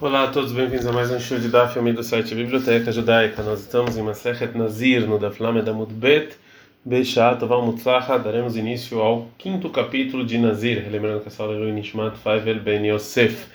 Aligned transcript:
Olá 0.00 0.24
a 0.24 0.26
todos, 0.26 0.50
bem-vindos 0.50 0.84
a 0.86 0.92
mais 0.92 1.08
um 1.12 1.20
show 1.20 1.38
de 1.38 1.46
Daf, 1.46 1.78
do 1.78 2.02
site 2.02 2.34
Biblioteca 2.34 2.90
Judaica. 2.90 3.44
Nós 3.44 3.60
estamos 3.60 3.96
em 3.96 4.02
Masechet 4.02 4.58
Nazir, 4.58 5.06
no 5.06 5.20
Daf 5.20 5.40
Lamed 5.40 5.70
Amud 5.70 5.94
Bet, 5.94 6.36
Beishat 6.84 7.38
Toval 7.38 7.64
Mutzaha. 7.64 8.18
Daremos 8.18 8.56
início 8.56 9.00
ao 9.00 9.28
quinto 9.38 9.70
capítulo 9.70 10.26
de 10.26 10.36
Nazir, 10.36 10.84
lembrando 10.90 11.20
que 11.20 11.28
essa 11.28 11.44
aula 11.44 11.54
é 11.68 11.70
Nishmat 11.70 12.16
Faivel 12.16 12.58
Ben 12.58 12.84
Yosef. 12.88 13.46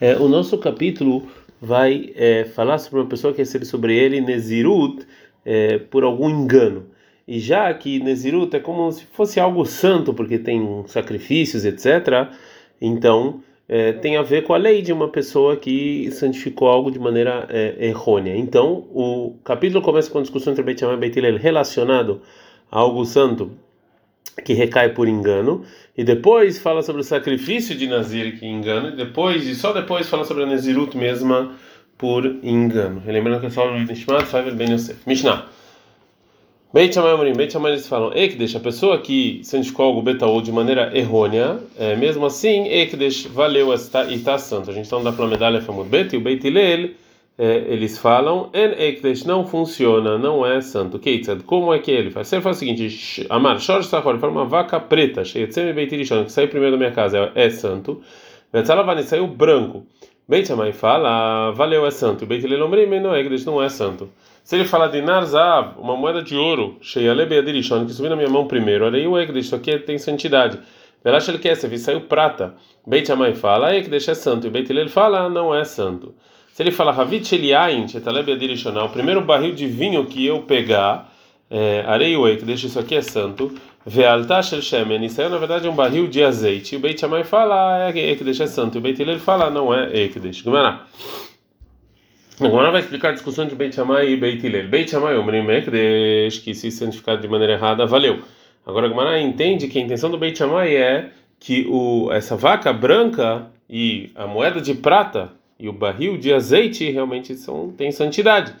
É, 0.00 0.14
o 0.14 0.28
nosso 0.28 0.56
capítulo 0.58 1.28
vai 1.60 2.12
é, 2.14 2.44
falar 2.44 2.78
sobre 2.78 3.00
uma 3.00 3.08
pessoa 3.08 3.32
que 3.32 3.40
recebe 3.40 3.64
sobre 3.64 3.96
ele 3.96 4.20
Nezirut 4.20 5.04
é, 5.44 5.78
por 5.78 6.04
algum 6.04 6.30
engano. 6.30 6.86
E 7.26 7.40
já 7.40 7.74
que 7.74 7.98
Nezirut 7.98 8.54
é 8.54 8.60
como 8.60 8.92
se 8.92 9.04
fosse 9.06 9.40
algo 9.40 9.66
santo, 9.66 10.14
porque 10.14 10.38
tem 10.38 10.84
sacrifícios, 10.86 11.64
etc., 11.64 12.28
então 12.80 13.42
é, 13.68 13.92
tem 13.92 14.16
a 14.16 14.22
ver 14.22 14.44
com 14.44 14.54
a 14.54 14.56
lei 14.56 14.80
de 14.80 14.92
uma 14.92 15.08
pessoa 15.08 15.56
que 15.56 16.10
santificou 16.10 16.68
algo 16.68 16.90
de 16.90 16.98
maneira 16.98 17.46
é, 17.50 17.88
errônea. 17.88 18.34
Então, 18.34 18.86
o 18.94 19.36
capítulo 19.44 19.82
começa 19.82 20.10
com 20.10 20.18
a 20.18 20.22
discussão 20.22 20.52
entre 20.52 20.62
Beit 20.62 20.82
e 20.82 20.96
Beit 20.96 21.20
relacionado 21.36 22.22
a 22.70 22.78
algo 22.78 23.04
santo 23.04 23.52
que 24.44 24.54
recai 24.54 24.90
por 24.90 25.08
engano, 25.08 25.64
e 25.96 26.04
depois 26.04 26.58
fala 26.58 26.80
sobre 26.82 27.00
o 27.00 27.04
sacrifício 27.04 27.76
de 27.76 27.88
Nazir 27.88 28.38
que 28.38 28.46
engana, 28.46 28.90
e 28.90 28.96
depois 28.96 29.44
e 29.46 29.54
só 29.54 29.72
depois 29.72 30.08
fala 30.08 30.24
sobre 30.24 30.44
a 30.44 30.46
Nazirut 30.46 30.96
mesma 30.96 31.56
por 31.96 32.24
engano. 32.42 33.02
Lembrando 33.04 33.40
que 33.40 33.46
é 33.46 33.50
só 33.50 33.68
Nishmat 33.76 34.26
Faivel 34.26 34.54
Ben 34.54 34.72
Yosef. 34.72 35.00
Mishnah. 35.06 35.57
Beit 36.70 36.92
Shammai 36.92 37.12
Amorim, 37.12 37.34
Beit 37.34 37.50
Shammai 37.50 37.72
eles 37.72 37.88
falam 37.88 38.12
Ekdesh, 38.14 38.54
a 38.54 38.60
pessoa 38.60 38.98
que 38.98 39.40
santificou 39.42 39.86
algo 39.86 40.02
betaú 40.02 40.42
de 40.42 40.52
maneira 40.52 40.94
errônea, 40.94 41.58
é, 41.78 41.96
mesmo 41.96 42.26
assim, 42.26 42.68
Ekdesh 42.68 43.24
valeu 43.24 43.72
está, 43.72 44.04
e 44.04 44.16
está 44.16 44.36
santo. 44.36 44.70
A 44.70 44.74
gente 44.74 44.84
está 44.84 45.00
na 45.00 45.26
medalha 45.26 45.62
Famud 45.62 45.88
Bet 45.88 46.14
e 46.14 46.18
o 46.18 46.20
Beit 46.20 46.44
é, 47.38 47.64
eles 47.68 47.96
falam 47.96 48.50
En 48.52 48.72
Ekdesh 48.78 49.24
não 49.24 49.46
funciona, 49.46 50.18
não 50.18 50.44
é 50.44 50.60
santo. 50.60 50.98
Keitzad, 50.98 51.42
como 51.44 51.72
é 51.72 51.78
que 51.78 51.90
ele 51.90 52.10
faz? 52.10 52.28
Você 52.28 52.38
faz 52.42 52.56
o 52.56 52.58
seguinte, 52.58 53.26
Amar, 53.30 53.58
Shor 53.60 53.82
Sahor, 53.82 54.12
ele 54.12 54.20
fala 54.20 54.32
uma 54.32 54.44
vaca 54.44 54.78
preta, 54.78 55.24
Sheyetzem 55.24 55.72
Beit 55.72 55.96
Rishon, 55.96 56.26
que 56.26 56.32
saiu 56.32 56.48
primeiro 56.48 56.72
da 56.72 56.78
minha 56.78 56.92
casa, 56.92 57.32
é, 57.34 57.46
é 57.46 57.50
santo. 57.50 58.02
Vetzalavani 58.52 59.04
saiu 59.04 59.26
branco. 59.26 59.86
Beit 60.28 60.46
Shammai 60.46 60.72
fala, 60.72 61.52
valeu, 61.52 61.86
é 61.86 61.90
santo. 61.90 62.26
Beit 62.26 62.44
Omrim, 62.44 63.00
não 63.00 63.14
é 63.14 63.22
não 63.46 63.62
é 63.62 63.68
santo. 63.70 64.10
Se 64.44 64.56
ele 64.56 64.66
fala 64.66 64.86
de 64.86 65.00
Narzav, 65.00 65.78
uma 65.78 65.96
moeda 65.96 66.22
de 66.22 66.36
ouro, 66.36 66.76
cheia 66.82 67.14
lebeadirishon, 67.14 67.86
que 67.86 67.94
subiu 67.94 68.10
na 68.10 68.16
minha 68.16 68.28
mão 68.28 68.46
primeiro, 68.46 68.84
olha 68.84 68.98
aí 68.98 69.06
o 69.06 69.18
Ekdesh, 69.18 69.46
isso 69.46 69.56
aqui 69.56 69.78
tem 69.78 69.96
santidade. 69.96 70.58
Velash 71.02 71.28
ele 71.28 71.38
quer, 71.38 71.56
saiu 71.56 72.02
prata. 72.02 72.54
Beit 72.86 73.06
Shammai 73.06 73.32
fala, 73.32 73.74
Ekdesh 73.74 74.08
é 74.08 74.14
santo. 74.14 74.46
E 74.46 74.50
Beit 74.50 74.70
Hillel 74.70 74.90
fala, 74.90 75.30
não 75.30 75.54
é 75.54 75.64
santo. 75.64 76.14
Se 76.52 76.62
ele 76.62 76.72
fala 76.72 76.92
Havit 76.92 77.34
Eliain, 77.34 77.88
Chetalebeadirishon, 77.88 78.78
o 78.84 78.88
primeiro 78.90 79.22
barril 79.22 79.54
de 79.54 79.66
vinho 79.66 80.04
que 80.04 80.26
eu 80.26 80.42
pegar, 80.42 81.10
é, 81.50 81.84
arei 81.86 82.14
o 82.18 82.28
Ekdesh, 82.28 82.64
isso 82.64 82.78
aqui 82.78 82.96
é 82.96 83.00
santo. 83.00 83.54
Vealta 83.88 84.42
Shel 84.42 84.60
Shemen, 84.60 85.00
aí 85.00 85.28
na 85.30 85.38
verdade 85.38 85.66
é 85.66 85.70
um 85.70 85.74
barril 85.74 86.06
de 86.08 86.22
azeite. 86.22 86.76
O 86.76 86.78
Beit 86.78 87.00
Shammai 87.00 87.24
fala, 87.24 87.88
é 87.88 88.10
Ekdesh 88.10 88.40
é 88.40 88.46
santo. 88.46 88.76
O 88.76 88.80
Beit 88.82 89.00
Hillel 89.00 89.18
fala, 89.18 89.48
não 89.48 89.72
é 89.72 90.02
Ekdesh. 90.02 90.42
Gumará. 90.42 90.86
Agora 92.38 92.70
vai 92.70 92.82
explicar 92.82 93.08
a 93.08 93.12
discussão 93.12 93.46
de 93.46 93.54
Beit 93.54 93.74
Shammai 93.74 94.10
e 94.10 94.16
Beit 94.18 94.46
Hillel. 94.46 94.68
Beit 94.68 94.90
Shammai, 94.90 95.16
o 95.16 95.24
Mekdesh, 95.24 96.38
que 96.40 96.54
se 96.54 96.70
santificar 96.70 97.18
de 97.18 97.26
maneira 97.26 97.54
errada, 97.54 97.86
valeu. 97.86 98.20
Agora 98.66 98.88
a 98.88 98.90
Gemara 98.90 99.20
entende 99.22 99.68
que 99.68 99.78
a 99.78 99.82
intenção 99.82 100.10
do 100.10 100.18
Beit 100.18 100.36
Shammai 100.36 100.76
é 100.76 101.08
que 101.40 101.66
o, 101.70 102.12
essa 102.12 102.36
vaca 102.36 102.70
branca 102.74 103.46
e 103.70 104.10
a 104.14 104.26
moeda 104.26 104.60
de 104.60 104.74
prata 104.74 105.32
e 105.58 105.66
o 105.66 105.72
barril 105.72 106.18
de 106.18 106.30
azeite 106.30 106.90
realmente 106.90 107.34
são 107.36 107.72
têm 107.72 107.90
santidade. 107.90 108.52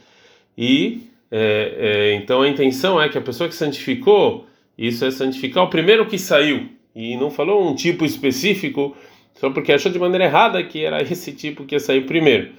E 0.56 1.02
é, 1.30 1.74
é, 1.76 2.14
então 2.14 2.40
a 2.40 2.48
intenção 2.48 2.98
é 2.98 3.10
que 3.10 3.18
a 3.18 3.20
pessoa 3.20 3.46
que 3.46 3.54
santificou, 3.54 4.47
isso 4.78 5.04
é 5.04 5.10
santificar 5.10 5.64
o 5.64 5.68
primeiro 5.68 6.06
que 6.06 6.18
saiu. 6.18 6.68
E 6.94 7.16
não 7.16 7.30
falou 7.30 7.68
um 7.68 7.74
tipo 7.74 8.04
específico, 8.04 8.96
só 9.34 9.50
porque 9.50 9.72
achou 9.72 9.90
de 9.90 9.98
maneira 9.98 10.24
errada 10.24 10.62
que 10.62 10.84
era 10.84 11.02
esse 11.04 11.32
tipo 11.32 11.64
que 11.64 11.74
ia 11.74 11.80
sair 11.80 12.06
primeiro. 12.06 12.50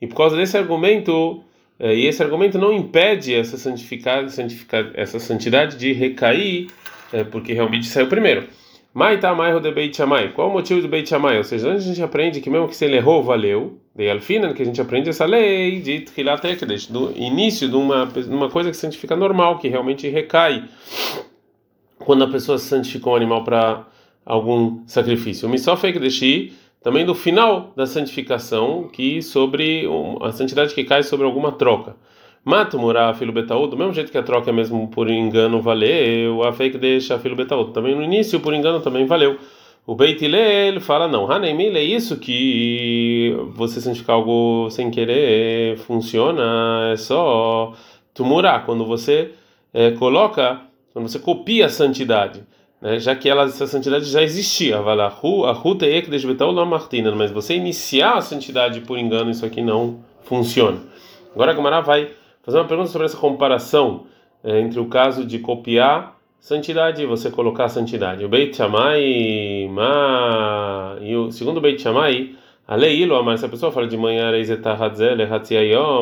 E 0.00 0.06
por 0.06 0.16
causa 0.16 0.36
desse 0.36 0.56
argumento, 0.56 1.42
eh, 1.80 1.96
e 1.96 2.06
esse 2.06 2.22
argumento 2.22 2.58
não 2.58 2.72
impede 2.72 3.34
essa 3.34 3.56
santificar, 3.56 4.28
santificar 4.28 4.90
essa 4.94 5.18
santidade 5.18 5.76
de 5.76 5.92
recair, 5.92 6.68
eh, 7.12 7.24
porque 7.24 7.52
realmente 7.52 7.86
saiu 7.86 8.06
primeiro. 8.06 8.46
Maita 8.94 9.34
Maiho 9.34 9.60
de 9.60 9.70
Beit 9.70 9.96
Shammai. 9.96 10.32
Qual 10.32 10.48
o 10.48 10.52
motivo 10.52 10.80
do 10.80 10.88
Beit 10.88 11.08
Shammai? 11.08 11.38
Ou 11.38 11.44
seja, 11.44 11.68
antes 11.68 11.84
a 11.84 11.88
gente 11.88 12.02
aprende 12.02 12.40
que 12.40 12.50
mesmo 12.50 12.66
que 12.66 12.74
se 12.74 12.84
ele 12.84 12.96
errou, 12.96 13.22
valeu. 13.22 13.78
De 13.94 14.08
Alfinan, 14.08 14.54
que 14.54 14.62
a 14.62 14.64
gente 14.64 14.80
aprende 14.80 15.10
essa 15.10 15.24
lei 15.24 15.80
de 15.80 16.00
Tchilat 16.00 16.42
do 16.88 17.12
início 17.16 17.68
de 17.68 17.76
uma, 17.76 18.08
uma 18.28 18.48
coisa 18.48 18.70
que 18.70 18.76
santifica 18.76 19.14
normal, 19.14 19.58
que 19.58 19.68
realmente 19.68 20.08
recai. 20.08 20.64
Quando 22.08 22.24
a 22.24 22.28
pessoa 22.28 22.56
santificou 22.56 23.12
um 23.12 23.16
animal 23.16 23.44
para 23.44 23.84
algum 24.24 24.82
sacrifício. 24.86 25.46
O 25.46 25.50
Misof 25.50 25.86
Ekdeshi 25.86 26.54
também 26.82 27.04
do 27.04 27.14
final 27.14 27.70
da 27.76 27.84
santificação, 27.84 28.88
que 28.90 29.20
sobre 29.20 29.86
a 30.22 30.32
santidade 30.32 30.72
que 30.74 30.84
cai 30.84 31.02
sobre 31.02 31.26
alguma 31.26 31.52
troca. 31.52 31.96
Mato 32.42 32.78
morar 32.78 33.12
filho 33.12 33.30
Betaú, 33.30 33.66
do 33.66 33.76
mesmo 33.76 33.92
jeito 33.92 34.10
que 34.10 34.16
a 34.16 34.22
troca 34.22 34.50
mesmo 34.50 34.88
por 34.88 35.10
engano 35.10 35.60
valeu, 35.60 36.42
a 36.44 36.50
fake 36.50 36.78
deixa 36.78 37.18
filho 37.18 37.36
Betaú. 37.36 37.66
Também 37.72 37.94
no 37.94 38.02
início, 38.02 38.40
por 38.40 38.54
engano, 38.54 38.80
também 38.80 39.04
valeu. 39.04 39.36
O 39.86 39.94
Beit 39.94 40.24
ele 40.24 40.80
fala, 40.80 41.06
não, 41.06 41.30
Hanemil 41.30 41.76
é 41.76 41.82
isso 41.82 42.16
que 42.16 43.36
você 43.50 43.82
santificar 43.82 44.16
algo 44.16 44.70
sem 44.70 44.90
querer 44.90 45.76
funciona, 45.76 46.88
é 46.90 46.96
só 46.96 47.74
tumurar, 48.14 48.64
quando 48.64 48.86
você 48.86 49.32
é, 49.74 49.90
coloca, 49.90 50.67
quando 50.92 51.08
você 51.08 51.18
copia 51.18 51.66
a 51.66 51.68
santidade 51.68 52.44
né, 52.80 52.98
já 52.98 53.14
que 53.14 53.28
ela, 53.28 53.44
essa 53.44 53.66
santidade 53.66 54.04
já 54.06 54.22
existia. 54.22 54.80
Mas 57.16 57.30
você 57.30 57.54
iniciar 57.54 58.14
a 58.14 58.20
santidade 58.20 58.80
por 58.80 58.98
engano, 58.98 59.30
isso 59.30 59.44
aqui 59.44 59.60
não 59.60 60.00
funciona. 60.22 60.78
Agora 61.34 61.52
a 61.52 61.54
Gamara 61.54 61.80
vai 61.80 62.10
fazer 62.42 62.58
uma 62.58 62.66
pergunta 62.66 62.88
sobre 62.90 63.06
essa 63.06 63.16
comparação 63.16 64.06
é, 64.42 64.60
entre 64.60 64.78
o 64.80 64.86
caso 64.86 65.24
de 65.24 65.38
copiar 65.38 66.16
santidade 66.40 67.02
e 67.02 67.06
você 67.06 67.30
colocar 67.30 67.68
santidade. 67.68 68.24
O 68.24 68.28
Beit 68.28 68.56
Shammai, 68.56 69.68
ma, 69.70 70.96
e 71.00 71.16
o 71.16 71.30
segundo 71.32 71.60
Beit 71.60 71.82
Shammai, 71.82 72.34
a 72.66 72.76
lei 72.76 73.04
mas 73.24 73.40
se 73.40 73.46
a 73.46 73.48
pessoa 73.48 73.72
fala 73.72 73.88
de 73.88 73.96
manhã, 73.96 74.30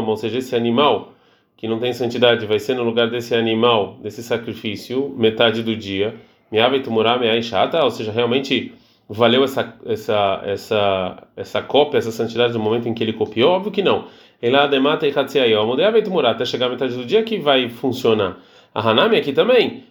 ou 0.07 0.17
seja, 0.17 0.39
esse 0.39 0.55
animal 0.55 1.13
que 1.57 1.67
não 1.67 1.79
tem 1.79 1.93
santidade 1.93 2.45
vai 2.47 2.59
ser 2.59 2.75
no 2.75 2.85
lugar 2.85 3.09
desse 3.09 3.35
animal, 3.35 3.99
desse 4.03 4.23
sacrifício, 4.23 5.15
metade 5.17 5.63
do 5.63 5.75
dia 5.75 6.15
ou 7.83 7.91
seja, 7.91 8.13
realmente 8.13 8.73
valeu 9.09 9.45
essa 9.45 9.75
essa 9.87 10.43
essa 10.45 11.23
essa 11.37 11.63
cópia, 11.63 11.99
essa 11.99 12.11
santidade 12.11 12.53
do 12.53 12.59
momento 12.59 12.89
em 12.89 12.95
que 12.95 13.03
ele 13.03 13.13
copiou? 13.13 13.53
Óbvio 13.53 13.73
que 13.73 13.83
não. 13.83 14.05
Ela 14.41 14.67
demata 14.67 15.07
e 15.07 15.13
até 16.31 16.45
chegar 16.45 16.67
a 16.67 16.71
metade 16.71 16.95
do 16.95 17.05
dia 17.05 17.23
que 17.23 17.39
vai 17.39 17.69
funcionar. 17.69 18.39
A 18.75 18.91
Hanami 18.91 19.17
aqui 19.17 19.33
também, 19.33 19.85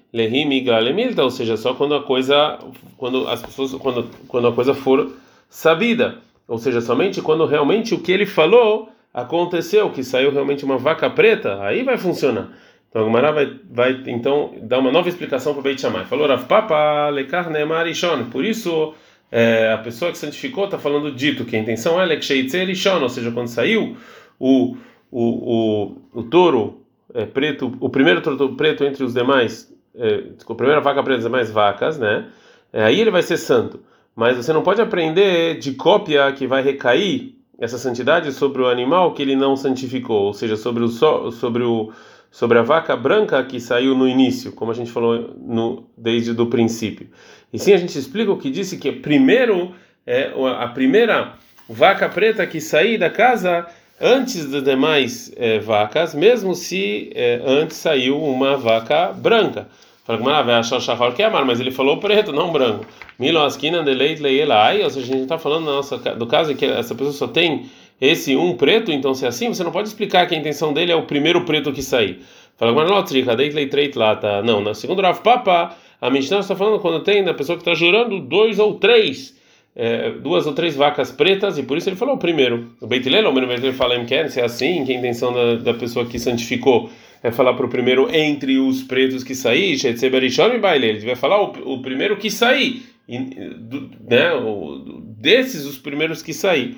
ou 1.24 1.32
seja, 1.32 1.58
só 1.58 1.74
quando 1.74 1.96
a 1.96 2.04
coisa 2.04 2.60
quando 2.96 3.28
as 3.28 3.42
pessoas 3.42 3.74
quando 3.74 4.08
quando 4.28 4.48
a 4.48 4.54
coisa 4.54 4.76
for 4.76 5.12
sabida, 5.50 6.20
ou 6.48 6.60
seja, 6.60 6.80
somente 6.80 7.22
quando 7.22 7.46
realmente 7.46 7.96
o 7.96 8.00
que 8.00 8.12
ele 8.12 8.26
falou 8.26 8.90
aconteceu, 9.16 9.90
que 9.90 10.04
saiu 10.04 10.32
realmente 10.32 10.64
uma 10.64 10.78
vaca 10.78 11.10
preta, 11.10 11.62
aí 11.64 11.82
vai 11.84 11.98
funcionar. 11.98 12.50
Então 12.90 13.02
a 13.02 13.06
Gemara 13.06 13.32
vai, 13.32 13.60
vai 13.70 14.04
então 14.08 14.54
dar 14.62 14.80
uma 14.80 14.92
nova 14.92 15.10
explicação 15.10 15.54
para 15.54 15.62
o 15.62 15.64
Beit 15.64 15.82
Shammai. 15.82 16.06
Falou 16.06 16.28
Rav 16.28 16.46
Papa 16.46 17.10
lekar 17.10 17.50
nemarishon. 17.50 18.26
Por 18.26 18.46
isso 18.46 18.94
é, 19.32 19.72
a 19.74 19.78
pessoa 19.78 20.12
que 20.12 20.18
santificou 20.18 20.66
está 20.66 20.78
falando 20.78 21.12
dito 21.12 21.46
que 21.46 21.56
a 21.56 21.60
intenção 21.60 22.00
é 22.00 22.06
leksheitzer 22.06 22.68
ou 23.02 23.10
seja, 23.10 23.32
quando 23.32 23.48
saiu 23.48 23.98
o 24.40 24.78
o, 25.12 25.94
o, 26.14 26.20
o 26.20 26.24
touro 26.24 26.82
é, 27.14 27.26
preto, 27.26 27.72
o 27.80 27.90
primeiro 27.90 28.22
touro 28.22 28.56
preto 28.56 28.84
entre 28.84 29.02
os 29.02 29.14
demais, 29.14 29.74
é, 29.96 30.24
a 30.48 30.56
primeira 30.56 30.82
vaca 30.82 31.02
preta 31.02 31.18
das 31.18 31.26
demais 31.26 31.50
vacas, 31.50 31.98
né? 31.98 32.28
É, 32.74 32.84
aí 32.84 33.00
ele 33.00 33.12
vai 33.12 33.22
ser 33.22 33.38
santo. 33.38 33.80
Mas 34.14 34.36
você 34.36 34.52
não 34.52 34.62
pode 34.62 34.82
aprender 34.82 35.58
de 35.58 35.74
cópia 35.74 36.30
que 36.34 36.46
vai 36.46 36.62
recair 36.62 37.35
essa 37.60 37.78
santidade 37.78 38.32
sobre 38.32 38.62
o 38.62 38.68
animal 38.68 39.14
que 39.14 39.22
ele 39.22 39.36
não 39.36 39.56
santificou, 39.56 40.24
ou 40.24 40.34
seja, 40.34 40.56
sobre 40.56 40.84
o 40.84 40.90
sobre 40.90 41.64
o 41.64 41.92
sobre 42.32 42.60
a 42.60 42.62
vaca 42.62 42.98
branca 42.98 43.42
que 43.46 43.62
saiu 43.62 43.96
no 43.96 44.06
início, 44.06 44.52
como 44.52 44.70
a 44.70 44.74
gente 44.74 44.92
falou 44.92 45.34
no, 45.38 45.88
desde 45.98 46.32
o 46.32 46.46
princípio. 46.48 47.08
E 47.54 47.58
sim 47.58 47.72
a 47.72 47.78
gente 47.78 47.98
explica 47.98 48.30
o 48.30 48.38
que 48.38 48.52
disse 48.52 48.78
que 48.78 48.92
primeiro 48.92 49.74
é 50.06 50.34
a 50.60 50.68
primeira 50.68 51.36
vaca 51.70 52.10
preta 52.10 52.46
que 52.46 52.60
sair 52.60 52.98
da 52.98 53.10
casa 53.10 53.66
antes 54.00 54.46
das 54.52 54.64
demais 54.64 55.32
é, 55.38 55.60
vacas, 55.60 56.14
mesmo 56.14 56.54
se 56.54 57.10
é, 57.16 57.42
antes 57.46 57.78
saiu 57.78 58.22
uma 58.22 58.58
vaca 58.58 59.14
branca. 59.14 59.70
É 60.08 61.30
mas 61.46 61.60
ele 61.60 61.72
falou 61.72 61.98
preto, 61.98 62.32
não 62.32 62.52
branco. 62.52 62.86
Milo 63.18 63.40
askina 63.42 63.82
de 63.82 63.94
leite 63.94 64.22
leielai, 64.22 64.84
ou 64.84 64.90
seja, 64.90 65.06
a 65.06 65.16
gente 65.16 65.24
está 65.24 65.38
falando 65.40 65.66
nossa, 65.66 65.98
do 65.98 66.28
caso 66.28 66.54
que 66.54 66.66
essa 66.66 66.94
pessoa 66.94 67.14
só 67.14 67.28
tem 67.28 67.66
esse 68.00 68.36
um 68.36 68.56
preto, 68.56 68.92
então 68.92 69.16
se 69.16 69.26
é 69.26 69.30
assim, 69.30 69.48
você 69.48 69.64
não 69.64 69.72
pode 69.72 69.88
explicar 69.88 70.28
que 70.28 70.36
a 70.36 70.38
intenção 70.38 70.74
dele 70.74 70.92
é 70.92 70.96
o 70.96 71.04
primeiro 71.04 71.44
preto 71.44 71.72
que 71.72 71.82
sair. 71.82 72.20
Fala, 72.58 72.72
mas 72.72 72.90
não, 72.90 73.04
trica, 73.04 73.36
deitlei 73.36 73.68
treit 73.68 73.98
lá, 73.98 74.16
tá? 74.16 74.44
Não, 74.44 74.62
na 74.62 74.74
segunda 74.74 75.02
Rav 75.02 75.22
Papa, 75.22 75.76
a 76.00 76.10
Mishnah 76.10 76.40
está 76.40 76.56
falando 76.56 76.80
quando 76.80 77.04
tem 77.04 77.24
na 77.24 77.34
pessoa 77.34 77.58
que 77.58 77.62
está 77.62 77.74
jurando 77.74 78.20
dois 78.20 78.60
ou 78.60 78.76
três, 78.76 79.36
é, 79.76 80.12
duas 80.12 80.48
ou 80.48 80.54
três 80.54 80.76
vacas 80.76 81.12
pretas, 81.12 81.58
e 81.58 81.64
por 81.64 81.78
isso 81.78 81.90
ele 81.90 81.96
falou 81.96 82.18
primeiro. 82.18 82.72
O 82.80 82.88
Beit 82.88 83.08
Hillel, 83.08 83.30
o 83.30 83.34
Beit 83.34 83.74
fala, 83.74 84.04
quer 84.06 84.30
se 84.30 84.40
é 84.40 84.46
assim, 84.46 84.86
que 84.86 84.94
a 84.94 84.98
intenção 84.98 85.34
da, 85.34 85.56
da 85.56 85.74
pessoa 85.74 86.06
que 86.06 86.18
santificou 86.18 86.90
é 87.22 87.32
falar 87.32 87.56
para 87.56 87.66
o 87.66 87.70
primeiro 87.70 88.08
entre 88.16 88.58
os 88.58 88.84
pretos 88.84 89.24
que 89.24 89.36
sair, 89.36 89.78
ele 89.84 91.06
vai 91.06 91.16
falar 91.16 91.42
o, 91.42 91.74
o 91.74 91.82
primeiro 91.82 92.16
que 92.18 92.30
sair, 92.30 92.84
né? 93.08 94.34
O, 94.34 95.02
desses 95.18 95.66
os 95.66 95.78
primeiros 95.78 96.22
que 96.22 96.34
sair. 96.34 96.78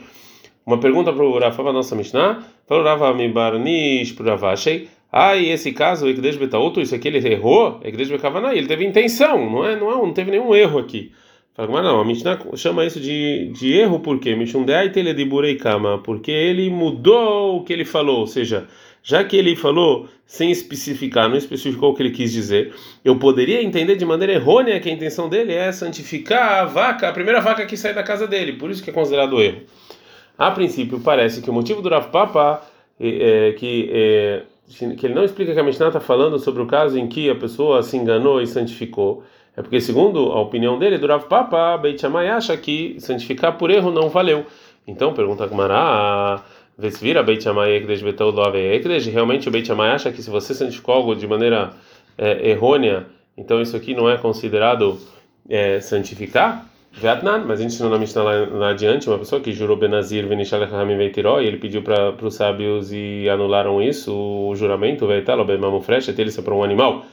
Uma 0.66 0.80
pergunta 0.80 1.14
para 1.14 1.24
o 1.24 1.38
Rafa, 1.38 1.64
nossa 1.72 1.96
Mishnah, 1.96 2.44
o 2.70 2.82
Rafa 2.82 3.14
Mibarnish, 3.14 4.14
para 4.14 4.26
o 4.26 4.30
Ravashei. 4.30 4.90
Ah, 5.12 5.36
e 5.36 5.50
esse 5.50 5.72
caso, 5.72 6.06
o 6.06 6.10
Ekdesh 6.10 6.36
Betauto, 6.36 6.82
isso 6.82 6.94
aqui 6.94 7.08
ele 7.08 7.26
errou, 7.26 7.80
Ekdesh 7.84 8.10
Bekavaná, 8.10 8.54
ele 8.54 8.68
teve 8.68 8.86
intenção, 8.86 9.50
não 9.50 9.66
é, 9.66 9.76
não 9.76 9.90
é, 9.90 9.96
não 9.96 10.14
teve 10.14 10.32
nenhum 10.32 10.54
erro 10.54 10.80
aqui. 10.80 11.12
Fala, 11.57 11.71
mas 11.71 11.83
não, 11.83 12.00
a 12.00 12.06
Mishnah 12.06 12.39
chama 12.56 12.86
isso 12.86 13.00
de, 13.00 13.50
de 13.51 13.74
erro 13.74 14.00
por 14.00 14.19
quê? 14.19 14.38
Porque 16.04 16.31
ele 16.31 16.69
mudou 16.69 17.57
o 17.57 17.63
que 17.63 17.74
ele 17.74 17.83
falou, 17.83 18.19
ou 18.19 18.27
seja, 18.27 18.68
já 19.01 19.24
que 19.24 19.36
ele 19.36 19.56
falou 19.56 20.07
sem 20.24 20.51
especificar, 20.51 21.27
não 21.27 21.36
especificou 21.36 21.89
o 21.89 21.95
que 21.95 22.04
ele 22.04 22.12
quis 22.12 22.31
dizer, 22.31 22.75
eu 23.04 23.18
poderia 23.18 23.63
entender 23.63 23.95
de 23.95 24.06
maneira 24.06 24.33
errônea 24.33 24.80
que 24.80 24.88
a 24.88 24.92
intenção 24.92 25.27
dele 25.27 25.51
é 25.51 25.71
santificar 25.71 26.59
a 26.59 26.65
vaca, 26.65 27.09
a 27.09 27.12
primeira 27.12 27.42
vaca 27.42 27.65
que 27.65 27.75
sai 27.75 27.92
da 27.92 28.03
casa 28.03 28.27
dele, 28.27 28.53
por 28.53 28.69
isso 28.69 28.83
que 28.83 28.92
é 28.92 28.94
considerado 28.94 29.42
erro. 29.42 29.62
A 30.38 30.51
princípio, 30.51 31.00
parece 31.00 31.42
que 31.42 31.50
o 31.50 31.53
motivo 31.53 31.81
do 31.81 31.89
Rav 31.89 32.12
Papa 32.12 32.62
é, 33.00 33.50
é 33.50 33.53
que, 33.53 33.89
é, 33.92 34.44
que 34.95 35.07
ele 35.07 35.15
não 35.15 35.24
explica 35.24 35.56
que 35.56 35.60
a 35.60 35.63
Mishnah 35.63 35.88
está 35.88 36.00
falando 36.00 36.38
sobre 36.38 36.62
o 36.62 36.68
caso 36.68 37.00
em 37.00 37.07
que 37.07 37.31
a 37.31 37.36
pessoa 37.36 37.81
se 37.81 37.98
enganou 37.98 38.39
e 38.39 38.45
santificou. 38.45 39.24
É 39.57 39.62
porque, 39.63 39.81
segundo 39.81 40.31
a 40.31 40.39
opinião 40.39 40.77
dele, 40.77 41.00
do 41.00 41.07
Rav 41.07 41.25
Papa, 41.25 41.75
Beit 41.77 42.00
Shammai 42.00 42.30
acha 42.30 42.56
que 42.56 42.95
santificar 43.00 43.57
por 43.57 43.71
erro 43.71 43.89
não 43.89 44.07
valeu. 44.07 44.45
Então, 44.86 45.15
pergunta 45.15 45.44
a 45.44 45.48
Gmará, 45.48 46.44
Vesvira 46.77 47.24
Beit 47.24 47.44
Shammai 47.44 47.71
Ekdesh 47.71 48.04
Betou 48.04 48.30
Love 48.30 48.59
Ekdesh, 48.59 49.07
realmente 49.07 49.50
o 49.50 49.51
Beit 49.51 49.65
Shammai 49.65 49.89
acha 49.89 50.12
que 50.12 50.21
se 50.21 50.30
você 50.30 50.54
santificou 50.54 50.94
algo 50.94 51.15
de 51.15 51.25
maneira 51.25 51.71
é, 52.15 52.51
errônea, 52.51 53.07
então 53.36 53.59
isso 53.59 53.75
aqui 53.75 53.95
não 53.95 54.07
é 54.07 54.15
considerado 54.15 55.00
é, 55.50 55.80
santificar? 55.80 56.68
Vietnam, 56.92 57.45
mas 57.45 57.60
a 57.60 57.63
gente 57.63 57.74
ensinou 57.74 57.92
na 57.92 57.98
Mishnah 57.98 58.24
lá, 58.24 58.31
lá 58.51 58.69
adiante, 58.69 59.10
uma 59.10 59.18
pessoa 59.18 59.42
que 59.42 59.51
jurou 59.51 59.75
Benazir, 59.75 60.27
Venishal 60.27 60.62
Hamim 60.63 60.98
Veitiró, 60.98 61.42
e 61.42 61.48
ele 61.48 61.57
pediu 61.57 61.81
para 61.81 62.13
os 62.24 62.36
sábios 62.36 62.92
e 62.94 63.27
anularam 63.27 63.81
isso, 63.81 64.13
o 64.15 64.56
juramento, 64.56 65.07
Veitalo, 65.07 65.45
Bemamu 65.45 65.81
Fresh, 65.81 66.10
até 66.10 66.21
ele 66.21 66.31
para 66.31 66.53
um 66.53 66.63
animal, 66.63 67.06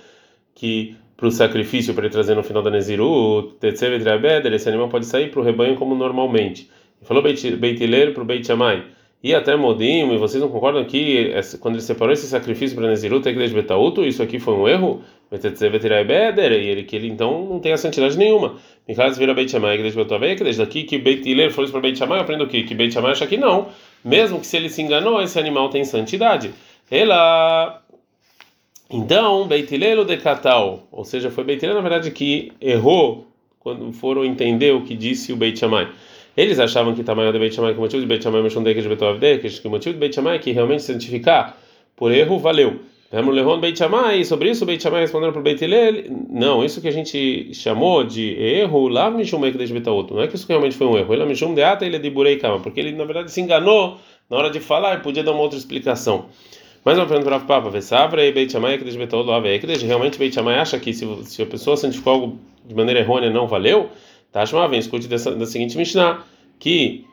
que 0.55 0.97
para 1.17 1.27
o 1.27 1.31
sacrifício, 1.31 1.95
para 1.95 2.05
ele 2.05 2.13
trazer 2.13 2.35
no 2.35 2.43
final 2.43 2.63
da 2.63 2.71
Neziru, 2.71 3.55
Tetsevet 3.61 4.05
Rabeder, 4.05 4.53
esse 4.53 4.69
animal 4.69 4.89
pode 4.89 5.07
sair 5.07 5.31
para 5.31 5.41
o 5.41 5.45
rebanho 5.45 5.77
como 5.77 5.95
normalmente. 5.95 6.71
Falou 7.03 7.23
Beitiler 7.23 8.15
para 8.15 8.23
o 8.23 8.27
Beit 8.27 8.47
Shammai, 8.47 8.85
e 9.23 9.35
até 9.35 9.57
Modim, 9.57 10.13
e 10.13 10.19
vocês 10.19 10.43
não 10.43 10.51
concordam 10.51 10.85
que 10.85 11.33
quando 11.61 11.77
ele 11.77 11.83
separou 11.83 12.13
esse 12.13 12.27
sacrifício 12.27 12.77
para 12.77 12.89
Neziru, 12.89 13.21
Tekdesh 13.21 13.53
Betauto, 13.53 14.05
isso 14.05 14.23
aqui 14.23 14.39
foi 14.39 14.55
um 14.55 14.69
erro? 14.69 15.03
e 15.33 16.69
ele 16.69 16.85
que 16.85 16.95
ele 16.95 17.09
então 17.09 17.47
não 17.47 17.59
tem 17.59 17.73
a 17.73 17.77
santidade 17.77 18.17
nenhuma. 18.17 18.57
Mikhail 18.87 19.15
vira 19.15 19.35
Beit 19.35 19.51
Shammai, 19.51 19.77
Igreja 19.77 19.97
Betovei, 19.97 20.37
que 20.37 20.45
desde 20.45 20.63
aqui 20.63 20.85
que 20.85 20.99
Beit 20.99 21.29
Hiller 21.29 21.51
foi 21.51 21.69
para 21.71 21.81
Beit 21.81 21.99
Shammai, 21.99 22.21
aprendo 22.21 22.45
o 22.45 22.47
quê? 22.47 22.63
Que 22.63 22.75
Beit 22.75 22.93
Shammai 22.93 23.13
acha 23.13 23.27
que 23.27 23.37
não. 23.37 23.69
Mesmo 24.05 24.39
que 24.41 24.47
se 24.47 24.57
ele 24.57 24.69
se 24.69 24.83
enganou, 24.83 25.21
esse 25.23 25.39
animal 25.39 25.71
tem 25.71 25.85
santidade. 25.85 26.53
Ela 26.91 27.83
então, 28.97 29.49
Beit 29.49 29.75
Hillel 29.75 30.05
de 30.05 30.17
Catal, 30.19 30.87
ou 30.93 31.05
seja, 31.05 31.29
foi 31.31 31.43
Beit 31.43 31.65
Hillel 31.65 31.75
na 31.75 31.83
verdade 31.83 32.11
que 32.13 32.53
errou 32.61 33.27
quando 33.59 33.93
foram 33.93 34.25
entender 34.25 34.73
o 34.73 34.83
que 34.83 34.95
disse 34.95 35.33
o 35.33 35.37
Beit 35.37 35.59
Shammai. 35.59 35.89
Eles 36.37 36.61
achavam 36.61 36.95
que 36.95 37.03
tamanho 37.03 37.33
de 37.33 37.39
Beit 37.41 37.55
Shammai, 37.55 37.73
que 37.73 37.79
o 37.79 37.83
motivo 37.83 38.01
de 38.01 38.07
Beit 38.07 38.23
Shammai, 38.23 38.41
que 38.41 39.67
o 39.67 39.71
motivo 39.71 39.95
de 39.95 39.99
Beit 39.99 40.15
Shammai 40.15 40.37
é 40.37 40.39
que 40.39 40.53
realmente 40.53 40.85
santificar 40.85 41.57
por 41.97 42.13
erro 42.13 42.39
valeu. 42.39 42.81
Lehon 43.13 43.61
Beit 43.61 43.77
Shammai, 43.77 44.25
sobre 44.25 44.51
isso 44.51 44.63
o 44.65 44.67
Beit 44.67 44.83
Shammai 44.83 45.01
respondendo 45.01 45.33
para 45.33 45.41
o 45.41 45.43
Beit 45.43 45.61
não, 46.29 46.65
isso 46.65 46.81
que 46.81 46.87
a 46.89 46.93
gente 46.93 47.53
chamou 47.53 48.05
de 48.05 48.35
erro, 48.41 48.89
lá 48.89 49.11
Mishum 49.11 49.45
Ekdesh 49.45 49.73
Betaut, 49.73 50.13
não 50.13 50.23
é 50.23 50.29
que 50.29 50.37
isso 50.37 50.47
realmente 50.49 50.77
foi 50.77 50.87
um 50.87 50.97
erro, 50.97 51.15
ele 51.15 51.25
Mishum 51.25 51.53
Deata, 51.55 51.85
ele 51.85 51.97
é 51.97 51.99
de 51.99 52.11
Burei 52.11 52.41
porque 52.63 52.79
ele 52.79 52.93
na 52.93 53.05
verdade 53.05 53.31
se 53.31 53.41
enganou 53.41 53.99
na 54.31 54.37
hora 54.37 54.51
de 54.51 54.61
falar 54.61 54.99
e 54.99 55.03
podia 55.03 55.23
dar 55.25 55.33
uma 55.33 55.43
outra 55.43 55.59
explicação. 55.59 56.27
Mais 56.85 56.99
uma 56.99 57.07
pergunta 57.07 57.31
para 57.31 57.39
o 57.39 57.47
Papa, 57.47 57.71
Vesavra 57.71 58.23
e 58.27 58.31
Beit 58.31 58.53
Shammai 58.53 58.75
Ekdesh 58.75 58.95
Love 59.11 59.49
Ekdesh, 59.49 59.83
realmente 59.83 60.19
Beit 60.19 60.35
Shammai 60.35 60.59
acha 60.59 60.79
que 60.79 60.93
se, 60.93 61.07
se 61.25 61.41
a 61.41 61.47
pessoa 61.47 61.79
santificou 61.79 62.13
algo 62.13 62.39
de 62.63 62.75
maneira 62.75 63.01
errônea 63.01 63.31
não 63.31 63.47
valeu? 63.47 63.89
Tá, 64.31 64.45
chamava, 64.45 64.69
vem, 64.69 64.81
escute 64.81 65.09
dessa, 65.09 65.35
da 65.35 65.47
seguinte 65.47 65.79
Mishnah, 65.79 66.23
que 66.59 67.07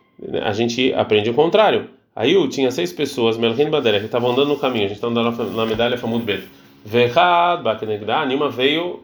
a 0.44 0.52
gente 0.52 0.94
aprende 0.94 1.30
o 1.30 1.34
contrário. 1.34 1.90
Aí 2.14 2.36
tinha 2.50 2.70
seis 2.70 2.92
pessoas, 2.92 3.38
Melchin 3.38 3.70
Badera, 3.70 4.00
que 4.00 4.08
estavam 4.08 4.32
andando 4.32 4.50
no 4.50 4.58
caminho, 4.58 4.86
a 4.86 4.88
gente 4.90 4.98
está 4.98 5.08
andando 5.08 5.56
na 5.56 5.66
medalha 5.66 5.98
Famud 5.98 6.26
Bet. 6.26 6.44
Vechad 6.84 7.64
Baknegda, 7.64 8.26
Nima 8.26 8.50
veio 8.50 9.04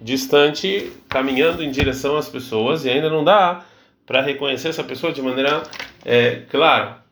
distante, 0.00 0.90
caminhando 1.08 1.62
em 1.62 1.70
direção 1.70 2.16
às 2.16 2.28
pessoas, 2.28 2.84
e 2.84 2.90
ainda 2.90 3.08
não 3.08 3.22
dá 3.22 3.64
para 4.04 4.20
reconhecer 4.20 4.68
essa 4.68 4.82
pessoa 4.82 5.12
de 5.12 5.22
maneira 5.22 5.62
é, 6.04 6.42
clara. 6.50 7.06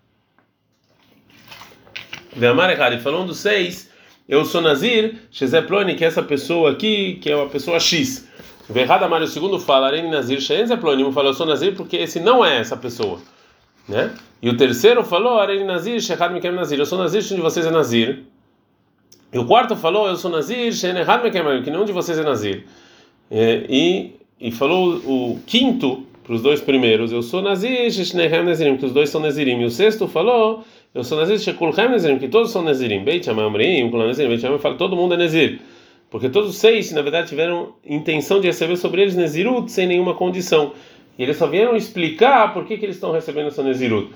Ve'amar 2.36 3.00
falou 3.00 3.22
um 3.22 3.26
dos 3.26 3.38
seis, 3.38 3.90
eu 4.28 4.44
sou 4.44 4.60
Nazir, 4.60 5.16
Shezeploni, 5.30 5.94
que 5.94 6.04
é 6.04 6.08
essa 6.08 6.22
pessoa 6.22 6.70
aqui, 6.70 7.18
que 7.20 7.30
é 7.30 7.36
uma 7.36 7.48
pessoa 7.48 7.80
X. 7.80 8.28
Amar, 9.02 9.22
o 9.22 9.26
segundo 9.26 9.58
fala, 9.58 9.86
Areni 9.86 10.10
Nazir, 10.10 10.40
Shezeploni, 10.40 11.04
um 11.04 11.12
falou, 11.12 11.30
eu 11.30 11.34
sou 11.34 11.46
Nazir 11.46 11.74
porque 11.74 11.96
esse 11.96 12.20
não 12.20 12.44
é 12.44 12.58
essa 12.58 12.76
pessoa 12.76 13.20
né? 13.88 14.12
E 14.42 14.48
o 14.48 14.56
terceiro 14.56 15.04
falou, 15.04 15.38
Arei 15.38 15.64
Nazir, 15.64 16.00
Shechad 16.00 16.32
Mekem 16.32 16.52
Nazir, 16.52 16.78
eu 16.78 16.86
sou 16.86 16.98
Nazir, 16.98 17.22
um 17.32 17.36
de 17.36 17.42
vocês 17.42 17.66
é 17.66 17.70
Nazir. 17.70 18.24
E 19.32 19.38
o 19.38 19.46
quarto 19.46 19.76
falou, 19.76 20.08
eu 20.08 20.16
sou 20.16 20.30
Nazir, 20.30 20.72
Shechad 20.72 21.22
Mekem 21.22 21.62
que 21.62 21.70
nenhum 21.70 21.84
de 21.84 21.92
vocês 21.92 22.18
é 22.18 22.22
Nazir. 22.22 22.64
E, 23.30 24.12
e 24.40 24.50
falou 24.50 24.96
o 24.96 25.40
quinto 25.46 26.04
para 26.22 26.34
os 26.34 26.42
dois 26.42 26.60
primeiros, 26.60 27.12
eu 27.12 27.22
sou 27.22 27.40
Nazir, 27.40 27.90
Shechnehem 27.90 28.44
Nazirim, 28.44 28.76
que 28.76 28.84
os 28.84 28.92
dois 28.92 29.10
são 29.10 29.20
Nazirim. 29.20 29.60
E 29.60 29.64
o 29.64 29.70
sexto 29.70 30.08
falou, 30.08 30.64
eu 30.96 31.04
sou 31.04 31.18
Nazir, 31.18 31.38
Shekulchem 31.38 31.90
Nazirim, 31.90 32.18
que 32.18 32.26
todos 32.26 32.50
são 32.50 32.62
Nazirim. 32.62 33.04
Beit 33.04 33.26
Shammai 33.26 33.44
Amrim, 33.44 33.90
Kulam 33.90 34.06
Nazirim, 34.06 34.28
Beit 34.30 34.40
Shammai 34.40 34.58
fala, 34.58 34.76
todo 34.76 34.96
mundo 34.96 35.12
é 35.12 35.18
Nazir. 35.18 35.60
Porque 36.10 36.30
todos 36.30 36.50
os 36.50 36.56
seis, 36.56 36.90
na 36.92 37.02
verdade, 37.02 37.28
tiveram 37.28 37.74
intenção 37.84 38.40
de 38.40 38.46
receber 38.46 38.76
sobre 38.76 39.02
eles 39.02 39.14
Nazirut 39.14 39.70
sem 39.70 39.86
nenhuma 39.86 40.14
condição. 40.14 40.72
E 41.18 41.22
eles 41.22 41.36
só 41.36 41.46
vieram 41.46 41.76
explicar 41.76 42.54
por 42.54 42.64
que, 42.64 42.78
que 42.78 42.86
eles 42.86 42.96
estão 42.96 43.12
recebendo 43.12 43.48
essa 43.48 43.62
Nezirut. 43.62 44.10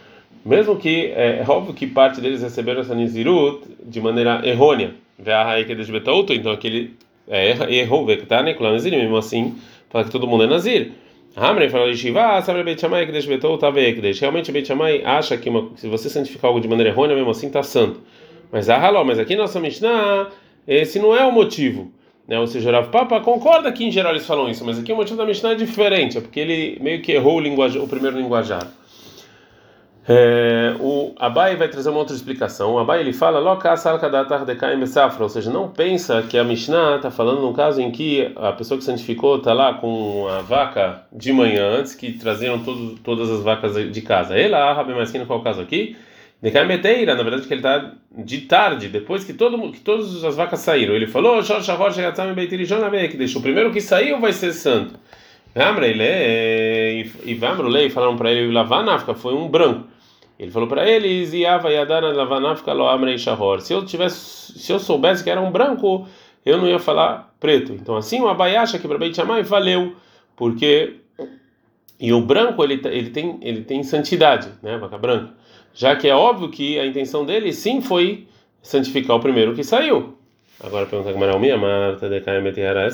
Mesmo 0.44 0.76
que 0.76 1.12
é, 1.14 1.44
é 1.46 1.50
óbvio 1.50 1.74
que 1.74 1.86
parte 1.86 2.18
deles 2.20 2.40
receberam 2.40 2.80
essa 2.80 2.94
Nezirut 2.94 3.62
de 3.84 4.00
maneira 4.00 4.40
errônea. 4.42 4.94
Então 5.18 6.52
aquele 6.52 6.94
é, 7.28 7.76
errou? 7.76 8.06
Mesmo 8.06 9.16
assim, 9.18 9.54
fala 9.90 10.04
que 10.04 10.10
todo 10.10 10.26
mundo 10.26 10.44
é 10.44 10.46
Nazir. 10.46 10.92
Hamre 11.36 11.68
fala 11.68 11.86
Yeshiva, 11.86 12.42
sabe 12.42 12.62
Beit 12.64 12.80
Shammai 12.80 13.06
que 13.06 13.12
desbetou 13.12 13.56
tá 13.56 13.70
Realmente 13.70 14.50
Beit 14.50 14.66
Shammai 14.66 15.02
acha 15.04 15.36
que 15.36 15.48
uma, 15.48 15.70
se 15.76 15.86
você 15.88 16.10
santificar 16.10 16.48
algo 16.48 16.60
de 16.60 16.66
maneira 16.66 16.90
errônea, 16.90 17.14
mesmo 17.14 17.30
assim 17.30 17.46
está 17.46 17.62
santo. 17.62 18.00
Mas 18.50 18.68
ah, 18.68 19.04
mas 19.04 19.18
aqui 19.18 19.36
nossa 19.36 19.60
Mishnah, 19.60 20.28
esse 20.66 20.98
não 20.98 21.16
é 21.16 21.24
o 21.24 21.30
motivo. 21.30 21.92
Né? 22.26 22.38
Ou 22.38 22.46
seja, 22.46 22.68
o 22.68 22.72
Rav 22.72 22.90
Papa 22.90 23.20
concorda 23.20 23.70
que 23.72 23.84
em 23.84 23.92
geral 23.92 24.12
eles 24.12 24.26
falam 24.26 24.48
isso, 24.48 24.64
mas 24.64 24.78
aqui 24.78 24.92
o 24.92 24.96
motivo 24.96 25.16
da 25.16 25.24
Mishnah 25.24 25.52
é 25.52 25.54
diferente, 25.54 26.18
é 26.18 26.20
porque 26.20 26.40
ele 26.40 26.78
meio 26.80 27.00
que 27.00 27.12
errou 27.12 27.40
o, 27.40 27.84
o 27.84 27.88
primeiro 27.88 28.16
linguajar. 28.16 28.68
É, 30.12 30.74
o 30.80 31.14
Abai 31.20 31.54
vai 31.54 31.68
trazer 31.68 31.88
uma 31.88 32.00
outra 32.00 32.16
explicação. 32.16 32.74
O 32.74 32.78
Abai 32.80 32.98
ele 32.98 33.12
fala, 33.12 33.38
ou 35.20 35.28
seja, 35.28 35.52
não 35.52 35.68
pensa 35.68 36.20
que 36.28 36.36
a 36.36 36.42
Mishnah 36.42 36.96
está 36.96 37.12
falando 37.12 37.42
num 37.42 37.52
caso 37.52 37.80
em 37.80 37.92
que 37.92 38.32
a 38.34 38.50
pessoa 38.50 38.76
que 38.76 38.82
santificou 38.82 39.36
está 39.36 39.52
lá 39.52 39.74
com 39.74 40.26
a 40.26 40.40
vaca 40.40 41.04
de 41.12 41.32
manhã, 41.32 41.78
antes 41.78 41.94
que 41.94 42.10
traziam 42.14 42.58
todo, 42.58 42.98
todas 43.04 43.30
as 43.30 43.40
vacas 43.44 43.92
de 43.92 44.02
casa. 44.02 44.36
Ela, 44.36 44.72
Rabi 44.72 44.94
Masquina, 44.94 45.24
qual 45.24 45.38
é 45.38 45.42
o 45.42 45.44
caso 45.44 45.60
aqui? 45.60 45.96
Decaimeteira, 46.42 47.14
na 47.14 47.22
verdade 47.22 47.46
que 47.46 47.54
ele 47.54 47.60
está 47.60 47.92
de 48.12 48.40
tarde, 48.40 48.88
depois 48.88 49.22
que 49.22 49.32
todo 49.32 49.70
que 49.70 49.78
todas 49.78 50.24
as 50.24 50.34
vacas 50.34 50.58
saíram. 50.58 50.92
Ele 50.92 51.06
falou, 51.06 51.40
que 51.40 53.16
deixou 53.16 53.38
o 53.38 53.42
primeiro 53.44 53.70
que 53.70 53.80
saiu 53.80 54.18
vai 54.18 54.32
ser 54.32 54.52
santo. 54.52 54.98
E 55.54 57.34
Vamrulei 57.34 57.90
falaram 57.90 58.16
para 58.16 58.32
ele, 58.32 58.52
Lavanafka 58.52 59.14
foi 59.14 59.34
um 59.34 59.46
branco. 59.46 59.99
Ele 60.40 60.50
falou 60.50 60.66
para 60.66 60.88
Shahor. 63.18 63.60
Se 63.60 63.74
eu 63.74 63.84
tivesse, 63.84 64.58
se 64.58 64.72
eu 64.72 64.78
soubesse 64.78 65.22
que 65.22 65.28
era 65.28 65.38
um 65.38 65.50
branco, 65.50 66.08
eu 66.46 66.56
não 66.56 66.66
ia 66.66 66.78
falar 66.78 67.34
preto. 67.38 67.74
Então 67.74 67.94
assim 67.94 68.22
o 68.22 68.26
Abai 68.28 68.56
acha 68.56 68.78
que 68.78 68.88
para 68.88 68.96
Beit 68.96 69.14
Shammai 69.14 69.42
valeu, 69.42 69.94
porque 70.34 70.94
E 71.98 72.10
o 72.14 72.22
branco 72.22 72.64
ele, 72.64 72.80
ele 72.86 73.10
tem 73.10 73.38
ele 73.42 73.62
tem 73.62 73.82
santidade, 73.82 74.48
né, 74.62 74.78
vaca 74.78 74.96
branca. 74.96 75.34
Já 75.74 75.94
que 75.94 76.08
é 76.08 76.14
óbvio 76.14 76.48
que 76.48 76.78
a 76.78 76.86
intenção 76.86 77.26
dele 77.26 77.52
sim 77.52 77.82
foi 77.82 78.26
santificar 78.62 79.16
o 79.16 79.20
primeiro 79.20 79.54
que 79.54 79.62
saiu. 79.62 80.16
Agora 80.58 80.86
pergunta 80.86 81.12
o 81.36 81.38
minha 81.38 81.58
Marta 81.58 82.08
de 82.08 82.20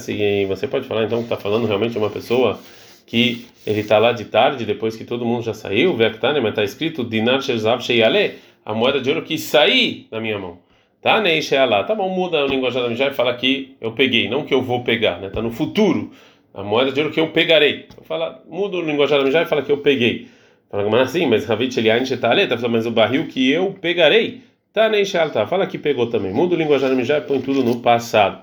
e 0.09 0.45
você 0.47 0.67
pode 0.67 0.88
falar 0.88 1.05
então 1.05 1.19
que 1.19 1.25
está 1.26 1.37
falando 1.37 1.67
realmente 1.67 1.97
uma 1.97 2.11
pessoa 2.11 2.59
que 3.07 3.47
ele 3.65 3.81
está 3.81 3.99
lá 3.99 4.13
de 4.13 4.25
tarde 4.27 4.67
depois 4.67 4.97
que 4.97 5.05
todo 5.05 5.25
mundo 5.25 5.45
já 5.45 5.55
saiu, 5.55 5.97
Vektane, 5.97 6.41
mas 6.41 6.51
está 6.51 6.65
escrito 6.65 7.05
Dinar 7.05 7.41
Shezav 7.41 7.83
Sheyale, 7.83 8.35
a 8.65 8.75
moeda 8.75 9.01
de 9.01 9.09
ouro 9.09 9.23
que 9.23 9.39
sair 9.39 10.09
da 10.11 10.21
minha 10.21 10.39
mão. 10.39 10.59
Tá, 11.01 11.21
Nei 11.21 11.41
Shealá. 11.41 11.85
Tá 11.85 11.95
bom, 11.95 12.09
muda 12.09 12.43
a 12.43 12.47
linguagem 12.49 12.83
da 12.83 12.89
Mijá 12.89 13.07
e 13.07 13.15
fala 13.15 13.33
que 13.35 13.77
eu 13.81 13.93
peguei, 13.93 14.29
não 14.29 14.45
que 14.45 14.53
eu 14.53 14.61
vou 14.61 14.83
pegar, 14.83 15.21
né? 15.21 15.31
Tá 15.31 15.41
no 15.41 15.53
futuro. 15.53 16.11
A 16.53 16.65
moeda 16.65 16.91
de 16.91 17.01
ouro 17.01 17.13
que 17.13 17.21
eu 17.21 17.29
pegarei. 17.29 17.87
Fala, 18.03 18.43
muda 18.49 18.77
o 18.77 18.83
linguajar 18.83 19.21
da 19.21 19.25
Mijá 19.25 19.43
e 19.43 19.47
fala 19.47 19.63
que 19.63 19.71
eu 19.71 19.79
peguei. 19.79 20.27
Fala, 20.69 20.91
mas 20.91 21.03
assim, 21.03 21.25
mas 21.27 21.45
Ravit 21.45 21.79
Eliain 21.79 22.05
Shetale, 22.05 22.49
tá 22.49 22.57
falando, 22.57 22.73
mas 22.73 22.87
o 22.87 22.91
barril 22.91 23.29
que 23.29 23.49
eu 23.49 23.77
pegarei. 23.81 24.41
Tá, 24.73 24.89
Nei 24.89 25.05
Shealá. 25.05 25.47
Fala 25.47 25.65
que 25.69 25.79
pegou 25.79 26.09
também. 26.09 26.33
Muda 26.33 26.57
o 26.57 26.59
linguajar 26.59 26.91
da 26.91 26.97
Mijá 26.97 27.19
e 27.19 27.21
põe 27.21 27.41
tudo 27.41 27.63
no 27.63 27.81
passado. 27.81 28.43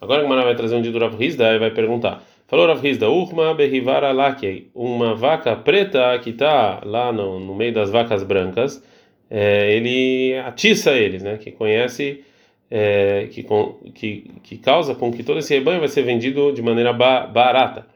Agora 0.00 0.20
o 0.20 0.22
Gamara 0.24 0.42
vai 0.42 0.56
trazer 0.56 0.74
um 0.74 0.82
dia 0.82 0.90
do 0.90 1.16
Rizda 1.16 1.54
e 1.54 1.58
vai 1.60 1.70
perguntar. 1.70 2.24
Falou 2.50 2.66
Rav 2.66 2.82
Rizda, 2.82 3.08
Urma 3.08 3.54
berrivara 3.54 4.10
lakei, 4.10 4.72
uma 4.74 5.14
vaca 5.14 5.54
preta 5.54 6.18
que 6.18 6.30
está 6.30 6.80
lá 6.84 7.12
no, 7.12 7.38
no 7.38 7.54
meio 7.54 7.72
das 7.72 7.90
vacas 7.90 8.24
brancas 8.24 8.82
é, 9.30 9.72
ele 9.72 10.36
atiça 10.36 10.90
eles, 10.94 11.22
né? 11.22 11.36
Que 11.36 11.52
conhece, 11.52 12.24
é, 12.68 13.28
que, 13.30 13.46
que, 13.94 14.30
que 14.42 14.58
causa 14.58 14.96
com 14.96 15.12
que 15.12 15.22
todo 15.22 15.38
esse 15.38 15.54
rebanho 15.54 15.78
vai 15.78 15.86
ser 15.86 16.02
vendido 16.02 16.52
de 16.52 16.60
maneira 16.60 16.92
ba 16.92 17.24
barata, 17.24 17.86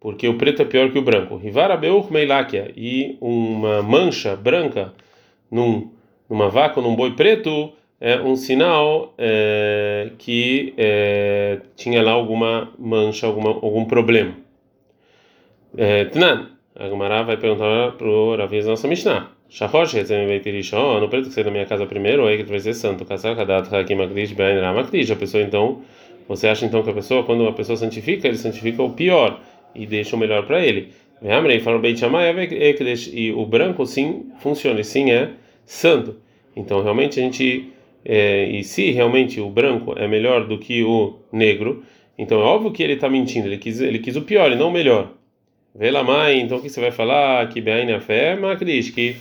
porque 0.00 0.26
o 0.26 0.38
preto 0.38 0.62
é 0.62 0.64
pior 0.64 0.90
que 0.90 0.98
o 0.98 1.02
branco. 1.02 1.36
Rivara 1.36 1.76
beur 1.76 2.10
meilakia 2.10 2.72
e 2.74 3.18
uma 3.20 3.82
mancha 3.82 4.34
branca 4.34 4.94
num, 5.50 5.90
numa 6.30 6.48
vaca 6.48 6.80
ou 6.80 6.86
num 6.86 6.96
boi 6.96 7.14
preto 7.14 7.74
é 8.04 8.20
um 8.20 8.34
sinal 8.34 9.14
é, 9.16 10.10
que 10.18 10.74
é, 10.76 11.60
tinha 11.76 12.02
lá 12.02 12.10
alguma 12.10 12.72
mancha, 12.76 13.28
alguma, 13.28 13.50
algum 13.50 13.84
problema. 13.84 14.34
É, 15.78 16.06
Tnan, 16.06 16.48
a 16.74 16.88
Gumara 16.88 17.22
vai 17.22 17.36
perguntar 17.36 17.92
para 17.92 18.08
o 18.08 18.34
Raviz 18.34 18.66
nossa 18.66 18.88
Mishnah. 18.88 19.30
Rishon, 19.48 20.98
no 20.98 21.08
preto 21.08 21.28
que 21.28 21.34
sai 21.34 21.44
da 21.44 21.52
minha 21.52 21.64
casa 21.64 21.86
primeiro, 21.86 22.26
aí 22.26 22.38
que 22.38 22.42
vai 22.42 22.58
ser 22.58 22.74
santo. 22.74 23.04
A 23.04 23.06
pessoa 23.06 23.32
então, 25.44 25.82
você 26.26 26.48
acha 26.48 26.66
então 26.66 26.82
que 26.82 26.90
a 26.90 26.94
pessoa, 26.94 27.22
quando 27.22 27.46
a 27.46 27.52
pessoa 27.52 27.76
santifica, 27.76 28.26
ele 28.26 28.36
santifica 28.36 28.82
o 28.82 28.90
pior 28.90 29.38
e 29.76 29.86
deixa 29.86 30.16
o 30.16 30.18
melhor 30.18 30.44
para 30.44 30.60
ele. 30.60 30.92
E 33.12 33.32
o 33.32 33.46
branco 33.46 33.86
sim 33.86 34.26
funciona, 34.40 34.82
sim 34.82 35.12
é 35.12 35.30
santo. 35.64 36.16
Então 36.56 36.82
realmente 36.82 37.20
a 37.20 37.22
gente 37.22 37.72
é, 38.04 38.44
e 38.44 38.64
se 38.64 38.90
realmente 38.90 39.40
o 39.40 39.48
branco 39.48 39.94
é 39.96 40.06
melhor 40.08 40.46
do 40.46 40.58
que 40.58 40.82
o 40.82 41.20
negro, 41.32 41.84
então 42.18 42.40
é 42.40 42.44
óbvio 42.44 42.72
que 42.72 42.82
ele 42.82 42.94
está 42.94 43.08
mentindo, 43.08 43.48
ele 43.48 43.58
quis, 43.58 43.80
ele 43.80 43.98
quis 43.98 44.16
o 44.16 44.22
pior 44.22 44.50
e 44.52 44.56
não 44.56 44.68
o 44.68 44.72
melhor. 44.72 45.10
Vê 45.74 45.90
lá 45.90 46.02
mãe, 46.02 46.40
então 46.40 46.58
o 46.58 46.62
que 46.62 46.68
você 46.68 46.80
vai 46.80 46.90
falar? 46.90 47.48
Que 47.48 47.60
bem 47.60 47.92
a 47.92 48.00
fé, 48.00 48.36
Macris, 48.36 48.90
que 48.90 49.16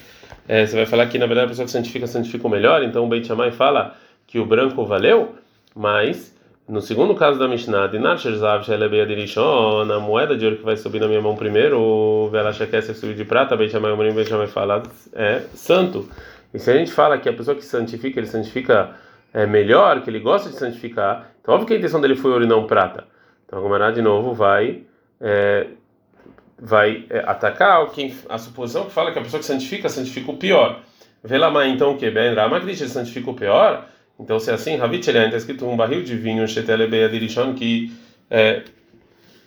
é, 0.47 0.65
você 0.65 0.75
vai 0.75 0.85
falar 0.85 1.07
que 1.07 1.17
na 1.17 1.25
verdade 1.25 1.45
a 1.45 1.49
pessoa 1.49 1.65
que 1.65 1.71
santifica, 1.71 2.07
santifica 2.07 2.45
o 2.45 2.49
melhor, 2.49 2.83
então 2.83 3.05
o 3.05 3.07
Beit 3.07 3.25
Shammai 3.25 3.51
fala 3.51 3.95
que 4.27 4.37
o 4.39 4.45
branco 4.45 4.85
valeu, 4.85 5.35
mas 5.75 6.35
no 6.67 6.81
segundo 6.81 7.15
caso 7.15 7.37
da 7.37 7.47
Mishnah, 7.47 7.87
Dinar 7.87 8.17
Sherzav 8.17 8.63
a 8.69 9.99
moeda 9.99 10.37
de 10.37 10.45
ouro 10.45 10.57
que 10.57 10.63
vai 10.63 10.77
subir 10.77 11.01
na 11.01 11.07
minha 11.07 11.21
mão 11.21 11.35
primeiro, 11.35 11.79
o 11.79 12.29
Vela 12.29 12.53
Shekesser 12.53 12.95
subir 12.95 13.15
de 13.15 13.25
prata, 13.25 13.57
Beit 13.57 13.71
Shammai, 13.71 13.91
o 13.91 13.97
Beit 13.97 14.29
Shammai 14.29 14.47
fala, 14.47 14.83
é 15.13 15.41
santo. 15.53 16.07
E 16.53 16.59
se 16.59 16.69
a 16.69 16.73
gente 16.73 16.91
fala 16.91 17.17
que 17.17 17.29
a 17.29 17.33
pessoa 17.33 17.55
que 17.55 17.63
santifica, 17.63 18.19
ele 18.19 18.27
santifica 18.27 18.95
é, 19.33 19.45
melhor, 19.45 20.01
que 20.01 20.09
ele 20.09 20.19
gosta 20.19 20.49
de 20.49 20.55
santificar, 20.55 21.31
então 21.41 21.53
óbvio 21.53 21.67
que 21.67 21.73
a 21.73 21.77
intenção 21.77 22.01
dele 22.01 22.15
foi 22.15 22.31
ouro 22.31 22.43
e 22.43 22.47
não 22.47 22.67
prata. 22.67 23.05
Então 23.45 23.59
a 23.59 23.61
Gomará 23.61 23.91
de 23.91 24.01
novo 24.01 24.33
vai 24.33 24.83
é, 25.19 25.67
vai 26.61 27.05
é, 27.09 27.19
atacar 27.25 27.89
quem, 27.89 28.15
a 28.29 28.37
suposição 28.37 28.85
que 28.85 28.91
fala 28.91 29.11
que 29.11 29.17
a 29.17 29.21
pessoa 29.23 29.39
que 29.39 29.45
santifica, 29.45 29.89
santifica 29.89 30.31
o 30.31 30.37
pior. 30.37 30.79
Mas 31.23 31.73
então 31.73 31.97
que? 31.97 32.09
Ben 32.09 32.33
Ramakrish, 32.33 32.81
ele 32.81 32.89
santifica 32.89 33.29
o 33.31 33.33
pior? 33.33 33.87
Então, 34.19 34.39
se 34.39 34.51
é 34.51 34.53
assim, 34.53 34.75
Ravit 34.75 35.09
Elian, 35.09 35.25
está 35.25 35.37
escrito 35.37 35.65
um 35.65 35.75
barril 35.75 36.03
de 36.03 36.15
vinho, 36.15 36.47
Shetelebe 36.47 37.03
Adirishon, 37.03 37.55
que 37.55 37.91
é, 38.29 38.61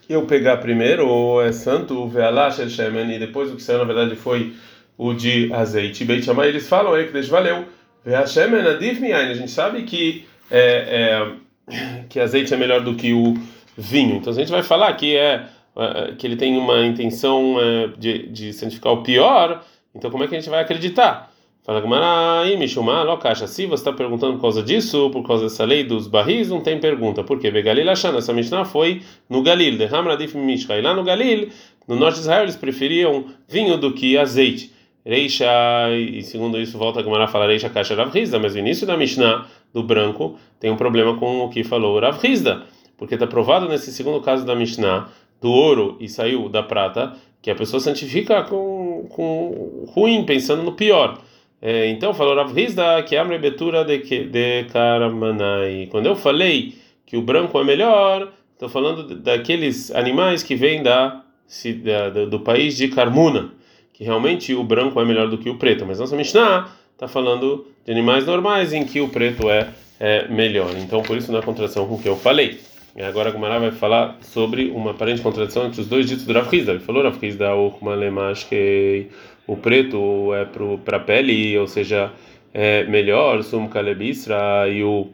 eu 0.08 0.26
pegar 0.26 0.56
primeiro, 0.56 1.06
ou 1.06 1.42
é 1.42 1.52
santo, 1.52 2.08
Vealash 2.08 2.68
Shemen, 2.68 3.14
e 3.14 3.18
depois 3.18 3.52
o 3.52 3.56
que 3.56 3.62
saiu, 3.62 3.78
na 3.78 3.84
verdade, 3.84 4.16
foi 4.16 4.52
o 4.96 5.12
de 5.12 5.52
azeite. 5.52 6.04
Beit 6.04 6.24
Shammai, 6.24 6.48
eles 6.48 6.68
falam 6.68 6.94
deixa 7.12 7.30
valeu. 7.30 7.64
Adiv 8.06 9.00
Miain, 9.00 9.30
a 9.30 9.34
gente 9.34 9.50
sabe 9.50 9.82
que, 9.82 10.26
é, 10.50 11.30
é, 11.70 12.04
que 12.08 12.20
azeite 12.20 12.52
é 12.52 12.56
melhor 12.56 12.82
do 12.82 12.94
que 12.94 13.12
o 13.12 13.34
vinho. 13.76 14.16
Então, 14.16 14.32
a 14.32 14.36
gente 14.36 14.50
vai 14.50 14.62
falar 14.62 14.92
que 14.94 15.16
é 15.16 15.46
é, 15.76 16.12
que 16.16 16.24
ele 16.24 16.36
tem 16.36 16.56
uma 16.56 16.86
intenção 16.86 17.56
é, 17.60 17.88
de, 17.98 18.28
de 18.28 18.52
santificar 18.52 18.92
o 18.92 19.02
pior, 19.02 19.64
então 19.92 20.08
como 20.08 20.22
é 20.22 20.28
que 20.28 20.36
a 20.36 20.38
gente 20.38 20.48
vai 20.48 20.60
acreditar? 20.60 21.32
Fala 21.64 21.80
Gamara, 21.80 22.56
Mishumá, 22.56 23.02
Lokacha, 23.02 23.48
se 23.48 23.66
você 23.66 23.80
está 23.80 23.92
perguntando 23.92 24.34
por 24.34 24.42
causa 24.42 24.62
disso, 24.62 25.10
por 25.10 25.26
causa 25.26 25.44
dessa 25.44 25.64
lei 25.64 25.82
dos 25.82 26.06
barris, 26.06 26.48
não 26.48 26.60
tem 26.60 26.78
pergunta. 26.78 27.24
Por 27.24 27.40
quê? 27.40 27.50
Begalil 27.50 27.88
essa 27.90 28.32
Mishnah 28.32 28.66
foi 28.66 29.02
no 29.28 29.42
Galil, 29.42 29.78
de 29.78 29.86
Hamradif 29.86 30.36
Mishka. 30.36 30.76
E 30.76 30.82
lá 30.82 30.94
no 30.94 31.02
Galil, 31.02 31.48
no 31.88 31.96
norte 31.96 32.16
de 32.16 32.20
Israel, 32.20 32.42
eles 32.42 32.54
preferiam 32.54 33.24
vinho 33.48 33.78
do 33.78 33.94
que 33.94 34.18
azeite. 34.18 34.73
Reisha, 35.04 35.46
e 35.90 36.22
segundo 36.22 36.58
isso, 36.58 36.78
volta 36.78 37.00
a 37.00 37.02
Gamara 37.02 37.24
a 37.24 37.28
falar 37.28 37.48
Reisha 37.48 37.68
Kasha 37.68 37.94
Rav 37.94 38.10
mas 38.40 38.54
o 38.54 38.58
início 38.58 38.86
da 38.86 38.96
Mishnah 38.96 39.46
do 39.72 39.82
branco 39.82 40.38
tem 40.58 40.70
um 40.70 40.76
problema 40.76 41.18
com 41.18 41.40
o 41.40 41.50
que 41.50 41.62
falou 41.62 42.00
Rav 42.00 42.18
porque 42.96 43.14
está 43.14 43.26
provado 43.26 43.68
nesse 43.68 43.92
segundo 43.92 44.20
caso 44.22 44.46
da 44.46 44.54
Mishnah 44.54 45.08
do 45.42 45.50
ouro 45.50 45.98
e 46.00 46.08
saiu 46.08 46.48
da 46.48 46.62
prata, 46.62 47.12
que 47.42 47.50
a 47.50 47.54
pessoa 47.54 47.78
santifica 47.80 48.44
com, 48.44 49.06
com 49.10 49.84
ruim, 49.88 50.24
pensando 50.24 50.62
no 50.62 50.72
pior. 50.72 51.18
É, 51.60 51.86
então 51.88 52.14
falou 52.14 52.34
Rav 52.34 52.54
que 53.06 53.14
a 53.14 53.24
betura 53.24 53.84
de, 53.84 53.98
de 53.98 54.64
Karamanai. 54.72 55.86
Quando 55.90 56.06
eu 56.06 56.16
falei 56.16 56.74
que 57.04 57.18
o 57.18 57.22
branco 57.22 57.60
é 57.60 57.64
melhor, 57.64 58.32
estou 58.54 58.70
falando 58.70 59.16
daqueles 59.16 59.90
animais 59.94 60.42
que 60.42 60.54
vêm 60.54 60.82
da, 60.82 61.22
da, 61.82 62.24
do 62.24 62.40
país 62.40 62.74
de 62.74 62.88
Carmuna, 62.88 63.52
realmente 64.04 64.54
o 64.54 64.62
branco 64.62 65.00
é 65.00 65.04
melhor 65.04 65.28
do 65.28 65.38
que 65.38 65.50
o 65.50 65.56
preto. 65.56 65.84
Mas 65.84 65.98
nossa 65.98 66.16
Mishnah 66.16 66.68
está 66.92 67.08
falando 67.08 67.66
de 67.84 67.90
animais 67.90 68.26
normais 68.26 68.72
em 68.72 68.84
que 68.84 69.00
o 69.00 69.08
preto 69.08 69.50
é, 69.50 69.68
é 69.98 70.28
melhor. 70.28 70.70
Então 70.76 71.02
por 71.02 71.16
isso 71.16 71.36
é 71.36 71.42
contradição 71.42 71.88
com 71.88 71.94
o 71.94 72.02
que 72.02 72.08
eu 72.08 72.16
falei. 72.16 72.60
E 72.96 73.02
agora 73.02 73.28
a 73.28 73.32
Gumara 73.32 73.58
vai 73.58 73.72
falar 73.72 74.18
sobre 74.20 74.70
uma 74.70 74.92
aparente 74.92 75.20
contradição 75.20 75.66
entre 75.66 75.80
os 75.80 75.88
dois 75.88 76.06
ditos 76.06 76.24
do 76.24 76.32
Rav. 76.32 76.48
Ele 76.52 76.78
falou 76.78 77.02
Rav 77.02 77.18
Hizda, 77.20 77.48
que 78.48 79.08
o 79.48 79.56
preto 79.56 80.32
é 80.32 80.44
para 80.84 80.98
a 80.98 81.00
pele, 81.00 81.58
ou 81.58 81.66
seja, 81.66 82.12
é 82.52 82.84
melhor, 82.84 83.42
sum 83.42 83.66
kalebisra, 83.66 84.68
e 84.68 84.84
o 84.84 85.08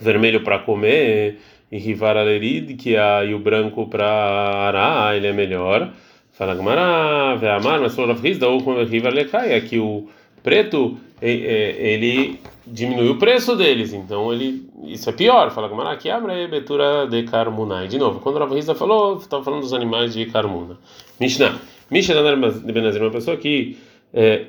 vermelho 0.00 0.42
para 0.42 0.58
comer, 0.58 1.38
e 1.70 1.76
rivar 1.76 2.16
alerid, 2.16 2.74
que 2.74 2.96
a, 2.96 3.24
e 3.24 3.34
o 3.34 3.38
branco 3.38 3.86
para 3.86 4.06
arar, 4.06 5.16
ele 5.16 5.26
é 5.26 5.32
melhor. 5.34 5.92
Fala 6.36 6.54
Gumara, 6.54 7.56
amar, 7.56 7.80
mas 7.80 7.94
falou 7.94 8.14
Rav 8.14 8.26
Hizda, 8.26 8.46
rivar 8.86 9.12
lecaia, 9.12 9.58
que 9.62 9.78
o 9.78 10.06
preto 10.42 10.98
ele 11.22 12.38
diminui 12.66 13.08
o 13.08 13.18
preço 13.18 13.56
deles, 13.56 13.94
então 13.94 14.30
ele 14.30 14.68
isso 14.84 15.08
é 15.08 15.12
pior. 15.14 15.50
Fala 15.50 15.66
como 15.68 15.80
aqui 15.80 16.10
abre 16.10 16.46
betura 16.46 17.06
de 17.06 17.22
Carmunai. 17.22 17.88
De 17.88 17.98
novo, 17.98 18.20
quando 18.20 18.36
o 18.36 18.38
Rav 18.38 18.74
falou, 18.74 19.16
estava 19.16 19.42
falando 19.42 19.62
dos 19.62 19.72
animais 19.72 20.12
de 20.12 20.26
Carmuna. 20.26 20.76
Mishnah, 21.18 21.58
Mishnah 21.90 22.50
de 22.50 22.72
Benazir, 22.72 23.00
uma 23.00 23.10
pessoa 23.10 23.38
que 23.38 23.78
é, 24.12 24.46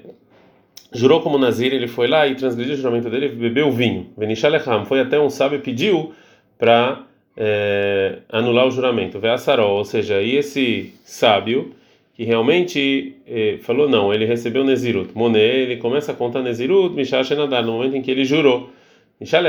jurou 0.91 1.21
como 1.21 1.37
Nazir, 1.37 1.73
ele 1.73 1.87
foi 1.87 2.07
lá 2.07 2.27
e 2.27 2.35
transgrediu 2.35 2.73
o 2.73 2.77
juramento 2.77 3.09
dele, 3.09 3.29
bebeu 3.29 3.71
vinho. 3.71 4.07
Venishalecham 4.17 4.83
foi 4.83 4.99
até 4.99 5.17
um 5.17 5.29
sábio 5.29 5.61
pediu 5.61 6.13
para 6.57 7.03
é, 7.37 8.19
anular 8.29 8.67
o 8.67 8.71
juramento. 8.71 9.19
Veassarol, 9.19 9.77
ou 9.77 9.85
seja, 9.85 10.21
e 10.21 10.35
esse 10.35 10.93
sábio 11.05 11.76
que 12.17 12.23
realmente 12.23 13.15
eh, 13.27 13.59
falou 13.61 13.87
não, 13.87 14.11
ele 14.11 14.25
recebeu 14.25 14.63
Nezirut. 14.63 15.11
Moné, 15.13 15.39
ele 15.39 15.77
começa 15.77 16.11
a 16.11 16.15
contar 16.15 16.41
Nezirut, 16.41 16.95
Mishal 16.95 17.23
Shenadar, 17.23 17.63
no 17.63 17.73
momento 17.73 17.95
em 17.95 18.01
que 18.01 18.09
ele 18.09 18.25
jurou. 18.25 18.71
Mishal 19.21 19.43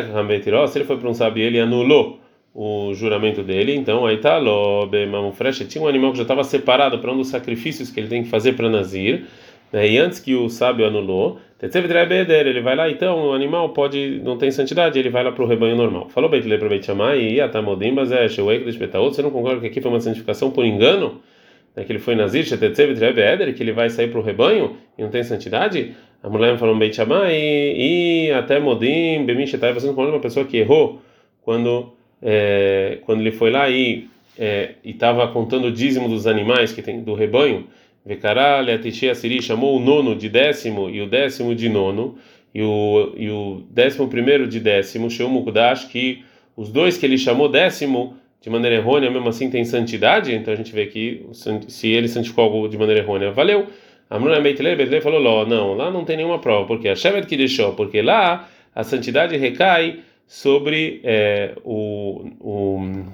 se 0.69 0.79
ele 0.79 0.85
foi 0.85 0.99
para 0.99 1.09
um 1.09 1.15
sábio 1.15 1.43
ele 1.43 1.59
anulou 1.59 2.21
o 2.55 2.93
juramento 2.93 3.43
dele, 3.43 3.75
então 3.75 4.05
aí 4.05 4.19
tá 4.19 4.39
Mamufresh, 4.41 5.67
tinha 5.67 5.83
um 5.83 5.89
animal 5.89 6.11
que 6.11 6.19
já 6.19 6.23
estava 6.23 6.45
separado 6.45 6.99
para 6.99 7.11
um 7.11 7.17
dos 7.17 7.29
sacrifícios 7.29 7.91
que 7.91 8.01
ele 8.01 8.09
tem 8.09 8.23
que 8.23 8.29
fazer 8.29 8.53
para 8.53 8.69
Nazir, 8.69 9.25
né, 9.73 9.89
e 9.89 9.97
antes 9.97 10.19
que 10.19 10.35
o 10.35 10.49
sábio 10.51 10.87
anulou, 10.87 11.39
ele 11.63 12.61
vai 12.61 12.77
lá, 12.77 12.91
então 12.91 13.29
o 13.29 13.33
animal 13.33 13.71
pode, 13.71 14.21
não 14.23 14.37
tem 14.37 14.51
santidade, 14.51 14.99
ele 14.99 15.09
vai 15.09 15.25
lá 15.25 15.33
para 15.33 15.43
o 15.43 15.47
rebanho 15.47 15.77
normal. 15.77 16.09
Falou 16.09 16.29
Beit 16.29 16.47
Le 16.47 16.59
para 16.59 16.69
Beit 16.69 16.85
Shammai, 16.85 17.21
e 17.21 17.41
Atamodim 17.41 17.95
Bazé, 17.95 18.29
Shewek 18.29 18.65
Você 18.65 19.23
não 19.23 19.31
concorda 19.31 19.61
que 19.61 19.67
aqui 19.67 19.81
foi 19.81 19.91
uma 19.91 20.01
santificação 20.01 20.51
por 20.51 20.65
engano? 20.65 21.21
Né, 21.79 21.85
que 21.85 21.93
ele 21.93 21.99
foi 21.99 22.15
Nazir, 22.15 22.45
que 23.55 23.63
ele 23.63 23.73
vai 23.73 23.89
sair 23.89 24.09
para 24.09 24.19
o 24.19 24.23
rebanho 24.23 24.77
e 24.97 25.03
não 25.03 25.11
tem 25.11 25.23
santidade? 25.23 25.95
A 26.23 26.29
mulher 26.29 26.59
falou 26.59 26.77
Beit 26.77 26.97
Shammai 26.97 27.33
e, 27.33 28.27
e 28.27 28.33
até 28.33 28.59
Modim, 28.59 29.25
Bemin 29.25 29.47
Shetai, 29.47 29.73
você 29.73 29.87
não 29.87 29.95
falando 29.95 30.15
uma 30.15 30.21
pessoa 30.21 30.45
que 30.45 30.57
errou 30.57 31.01
quando, 31.43 31.93
é, 32.21 32.99
quando 33.07 33.21
ele 33.21 33.31
foi 33.31 33.51
lá 33.51 33.71
e 33.71 34.09
é, 34.37 34.73
estava 34.85 35.29
contando 35.29 35.69
o 35.69 35.73
dízimo 35.73 36.09
dos 36.09 36.27
animais 36.27 36.73
que 36.73 36.83
tem 36.83 37.01
do 37.03 37.15
rebanho. 37.15 37.67
Vecaralha, 38.05 38.79
Tishia 38.79 39.15
Siri 39.15 39.41
chamou 39.41 39.77
o 39.77 39.81
nono 39.81 40.17
de 40.17 40.29
décimo 40.29 40.91
e 40.91 41.01
o 41.01 41.07
décimo 41.07 41.55
de 41.55 41.69
nono 41.69 42.17
e 42.55 42.63
o, 42.63 43.13
e 43.17 43.31
o 43.31 43.63
décimo 43.71 44.09
primeiro 44.09 44.49
de 44.49 44.59
décimo, 44.59 45.11
Sheumu 45.11 45.45
Kudash, 45.45 45.85
que 45.85 46.25
os 46.57 46.71
dois 46.71 46.99
que 46.99 47.07
ele 47.07 47.19
chamou 47.19 47.49
décimo 47.49 48.17
de 48.41 48.51
maneira 48.51 48.77
errônea, 48.77 49.11
mesmo 49.11 49.29
assim 49.29 49.51
tem 49.51 49.65
santidade, 49.65 50.35
então 50.35 50.53
a 50.53 50.57
gente 50.57 50.73
vê 50.73 50.87
que 50.87 51.27
se 51.69 51.89
ele 51.89 52.09
santificou 52.09 52.45
algo 52.45 52.69
de 52.69 52.79
maneira 52.79 53.01
errônea, 53.01 53.33
valeu. 53.33 53.67
Amruna 54.09 54.41
Beitlei, 54.41 54.75
Beitlei 54.75 55.01
falou, 55.01 55.21
Ló, 55.21 55.45
não, 55.45 55.75
lá 55.75 55.91
não 55.91 56.05
tem 56.05 56.17
nenhuma 56.17 56.39
prova, 56.39 56.67
porque 56.67 56.89
a 56.89 56.97
Shevet 56.97 57.27
que 57.27 57.37
deixou, 57.37 57.75
porque 57.75 58.01
lá 58.01 58.49
a 58.75 58.83
santidade 58.83 59.37
recai 59.37 60.01
sobre 60.27 61.01
é, 61.05 61.55
o, 61.65 62.31
o, 62.41 63.05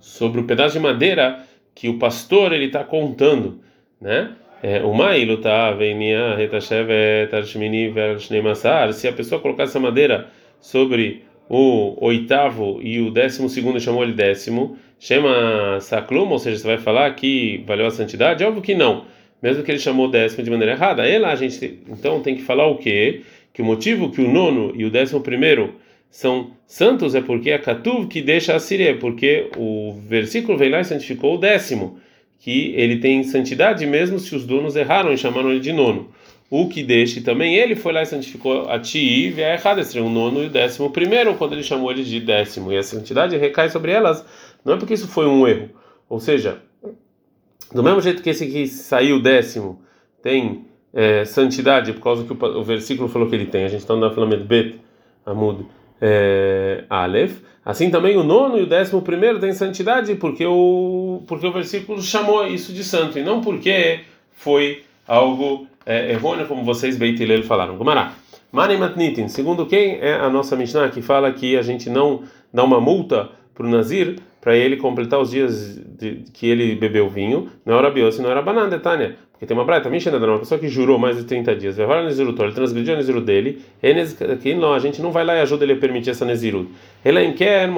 sobre 0.00 0.40
o 0.40 0.44
pedaço 0.44 0.74
de 0.74 0.80
madeira 0.80 1.44
que 1.74 1.88
o 1.88 1.98
pastor 1.98 2.52
ele 2.52 2.66
está 2.66 2.84
contando, 2.84 3.60
né? 4.00 4.32
É, 4.60 4.82
o 4.82 4.92
Mailu 4.92 5.36
tá 5.40 5.70
venia 5.70 6.34
retashevet 6.34 7.32
arshmini 7.32 7.90
vershneimasar. 7.90 8.92
Se 8.92 9.06
a 9.06 9.12
pessoa 9.12 9.40
colocar 9.40 9.62
essa 9.62 9.78
madeira 9.78 10.26
sobre 10.60 11.22
o 11.48 11.96
oitavo 12.04 12.78
e 12.82 13.00
o 13.00 13.10
décimo 13.10 13.48
segundo 13.48 13.80
chamou 13.80 14.02
ele 14.02 14.12
décimo, 14.12 14.76
chama 14.98 15.80
saklum, 15.80 16.28
ou 16.28 16.38
seja, 16.38 16.58
você 16.58 16.66
vai 16.66 16.78
falar 16.78 17.14
que 17.14 17.64
valeu 17.66 17.86
a 17.86 17.90
santidade? 17.90 18.44
Óbvio 18.44 18.62
que 18.62 18.74
não, 18.74 19.04
mesmo 19.42 19.62
que 19.62 19.70
ele 19.70 19.78
chamou 19.78 20.10
décimo 20.10 20.44
de 20.44 20.50
maneira 20.50 20.72
errada. 20.72 21.02
Lá 21.18 21.32
a 21.32 21.36
gente 21.36 21.80
então 21.88 22.20
tem 22.20 22.36
que 22.36 22.42
falar 22.42 22.66
o 22.66 22.76
quê? 22.76 23.22
Que 23.52 23.62
o 23.62 23.64
motivo 23.64 24.10
que 24.10 24.20
o 24.20 24.30
nono 24.30 24.72
e 24.76 24.84
o 24.84 24.90
décimo 24.90 25.20
primeiro 25.20 25.74
são 26.10 26.52
santos 26.66 27.14
é 27.14 27.20
porque 27.20 27.50
a 27.52 27.58
Katuv 27.58 28.06
que 28.08 28.20
deixa 28.20 28.54
a 28.54 28.58
Síria, 28.58 28.96
porque 28.96 29.50
o 29.56 30.00
versículo 30.06 30.56
vem 30.58 30.70
lá 30.70 30.80
e 30.80 30.84
santificou 30.84 31.34
o 31.34 31.38
décimo 31.38 31.98
que 32.38 32.72
ele 32.76 32.98
tem 32.98 33.22
santidade 33.24 33.84
mesmo 33.84 34.18
se 34.18 34.34
os 34.34 34.46
donos 34.46 34.76
erraram 34.76 35.12
e 35.12 35.18
chamaram 35.18 35.50
ele 35.50 35.60
de 35.60 35.72
nono. 35.72 36.08
O 36.50 36.68
que 36.68 36.82
deixe 36.82 37.20
também 37.20 37.56
ele 37.56 37.76
foi 37.76 37.92
lá 37.92 38.02
e 38.02 38.06
santificou 38.06 38.70
a 38.70 38.78
Ti 38.78 39.34
e 39.36 39.44
a 39.44 39.52
Erradestre, 39.54 40.00
o 40.00 40.08
nono 40.08 40.42
e 40.42 40.46
o 40.46 40.50
décimo 40.50 40.90
primeiro, 40.90 41.34
quando 41.34 41.52
ele 41.52 41.62
chamou 41.62 41.90
ele 41.90 42.02
de 42.02 42.20
décimo. 42.20 42.72
E 42.72 42.78
a 42.78 42.82
santidade 42.82 43.36
recai 43.36 43.68
sobre 43.68 43.92
elas, 43.92 44.24
não 44.64 44.74
é 44.74 44.76
porque 44.78 44.94
isso 44.94 45.08
foi 45.08 45.26
um 45.26 45.46
erro. 45.46 45.68
Ou 46.08 46.18
seja, 46.18 46.62
do 47.72 47.82
mesmo 47.82 48.00
jeito 48.00 48.22
que 48.22 48.30
esse 48.30 48.46
que 48.46 48.66
saiu 48.66 49.20
décimo 49.20 49.82
tem 50.22 50.64
é, 50.94 51.24
santidade, 51.26 51.92
por 51.92 52.02
causa 52.02 52.24
que 52.24 52.32
o, 52.32 52.58
o, 52.58 52.64
versículo 52.64 53.08
falou 53.08 53.28
que 53.28 53.34
ele 53.34 53.46
tem, 53.46 53.64
a 53.64 53.68
gente 53.68 53.80
está 53.80 53.94
na 53.94 54.10
Flamed 54.10 54.44
Bet, 54.44 54.80
Amud 55.26 55.66
é, 56.00 56.84
Aleph. 56.88 57.40
Assim 57.64 57.90
também 57.90 58.16
o 58.16 58.24
nono 58.24 58.58
e 58.58 58.62
o 58.62 58.66
décimo 58.66 59.02
primeiro 59.02 59.38
têm 59.38 59.52
santidade 59.52 60.14
porque 60.14 60.46
o, 60.46 61.22
porque 61.26 61.46
o 61.46 61.52
versículo 61.52 62.00
chamou 62.00 62.46
isso 62.46 62.72
de 62.72 62.82
santo 62.82 63.18
e 63.18 63.22
não 63.22 63.42
porque 63.42 64.00
foi 64.32 64.84
algo 65.06 65.66
é, 65.88 66.12
errôneo, 66.12 66.46
como 66.46 66.62
vocês, 66.62 66.98
Beit 66.98 67.20
Hillel, 67.20 67.42
falaram. 67.42 67.76
Gumará. 67.76 68.12
Mani 68.52 68.76
Matnitin, 68.76 69.28
segundo 69.28 69.66
quem 69.66 69.98
é 70.00 70.14
a 70.14 70.28
nossa 70.28 70.54
Mishnah 70.54 70.88
que 70.90 71.02
fala 71.02 71.32
que 71.32 71.56
a 71.56 71.62
gente 71.62 71.88
não 71.90 72.22
dá 72.52 72.62
uma 72.62 72.80
multa 72.80 73.30
para 73.54 73.66
o 73.66 73.68
Nazir 73.68 74.16
para 74.40 74.56
ele 74.56 74.76
completar 74.76 75.18
os 75.18 75.30
dias 75.30 75.78
de, 75.98 76.24
que 76.32 76.46
ele 76.46 76.74
bebeu 76.74 77.08
vinho, 77.08 77.48
não 77.66 77.78
era 77.78 77.90
biose, 77.90 78.22
não 78.22 78.30
era 78.30 78.40
banana, 78.40 78.78
Tânia. 78.78 79.16
Porque 79.32 79.46
tem 79.46 79.56
uma 79.56 79.64
braita, 79.64 79.84
também 79.84 80.00
uma 80.30 80.38
pessoa 80.38 80.58
que 80.58 80.68
jurou 80.68 80.98
mais 80.98 81.16
de 81.16 81.24
30 81.24 81.56
dias, 81.56 81.78
ele 81.78 82.32
transgrediu 82.52 82.94
a 82.94 82.96
Nezirut 82.96 83.24
dele, 83.24 83.62
a 83.82 84.78
gente 84.78 85.00
não 85.00 85.12
vai 85.12 85.24
lá 85.24 85.36
e 85.36 85.40
ajuda 85.40 85.64
ele 85.64 85.74
a 85.74 85.76
permitir 85.76 86.10
essa 86.10 86.24
Nezirut. 86.24 86.68
Ele 87.04 87.32
quer, 87.32 87.68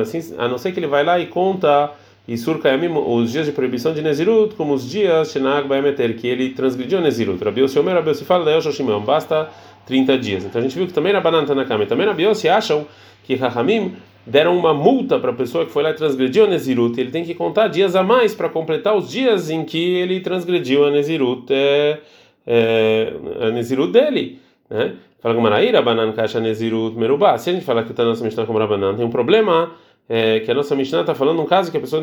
assim, 0.00 0.34
a 0.38 0.48
não 0.48 0.58
ser 0.58 0.72
que 0.72 0.80
ele 0.80 0.86
vai 0.86 1.04
lá 1.04 1.18
e 1.18 1.26
conta 1.26 1.92
e 2.26 2.38
surca 2.38 2.70
os 3.06 3.32
dias 3.32 3.46
de 3.46 3.52
proibição 3.52 3.92
de 3.92 4.00
Nezirut, 4.00 4.54
como 4.54 4.74
os 4.74 4.88
dias 4.88 5.32
Shenag 5.32 5.66
Baemeter, 5.66 6.16
que 6.16 6.26
ele 6.28 6.50
transgrediu 6.50 7.00
Nezirut. 7.00 7.42
Rabi 7.42 7.62
Yossi 7.62 7.78
Omer, 7.78 7.94
Rabi 7.94 8.14
fala, 8.14 8.44
Leo 8.44 8.62
Shoshimão, 8.62 9.00
basta 9.00 9.50
30 9.86 10.18
dias. 10.18 10.44
Então 10.44 10.60
a 10.60 10.62
gente 10.62 10.76
viu 10.76 10.86
que 10.86 10.92
também 10.92 11.12
na 11.12 11.20
banana 11.20 11.52
na 11.54 11.62
e 11.62 11.86
também 11.86 12.06
Yossi 12.24 12.48
acham 12.48 12.86
que 13.24 13.34
Rahamim 13.34 13.96
deram 14.24 14.56
uma 14.56 14.72
multa 14.72 15.18
para 15.18 15.30
a 15.30 15.34
pessoa 15.34 15.66
que 15.66 15.72
foi 15.72 15.82
lá 15.82 15.90
e 15.90 15.94
transgrediu 15.94 16.44
a 16.44 16.46
Nezirut, 16.46 16.98
ele 17.00 17.10
tem 17.10 17.24
que 17.24 17.34
contar 17.34 17.68
dias 17.68 17.96
a 17.96 18.02
mais 18.02 18.34
para 18.34 18.48
completar 18.48 18.96
os 18.96 19.10
dias 19.10 19.50
em 19.50 19.64
que 19.64 19.94
ele 19.96 20.20
transgrediu 20.20 20.84
a 20.84 20.90
Nezirut, 20.90 21.46
é, 21.50 21.98
é, 22.46 23.12
a 23.40 23.50
Nezirut 23.50 23.92
dele. 23.92 24.38
Né? 24.70 24.94
Fala 25.20 25.34
com 25.34 25.40
Maraíra, 25.40 25.82
banana 25.82 26.12
caixa 26.12 26.40
Nezirut 26.40 26.96
merubá. 26.96 27.36
Se 27.36 27.50
a 27.50 27.52
gente 27.52 27.64
falar 27.64 27.82
que 27.82 27.90
está 27.90 28.04
na 28.04 28.10
nossa 28.10 28.24
Mishnah 28.24 28.46
como 28.46 28.64
banana, 28.66 28.96
tem 28.96 29.04
um 29.04 29.10
problema 29.10 29.72
é, 30.08 30.40
que 30.40 30.50
a 30.50 30.54
nossa 30.54 30.74
Mishnah 30.74 31.00
está 31.00 31.14
falando 31.14 31.40
um 31.40 31.46
caso 31.46 31.70
que 31.70 31.76
a 31.76 31.80
pessoa 31.80 32.02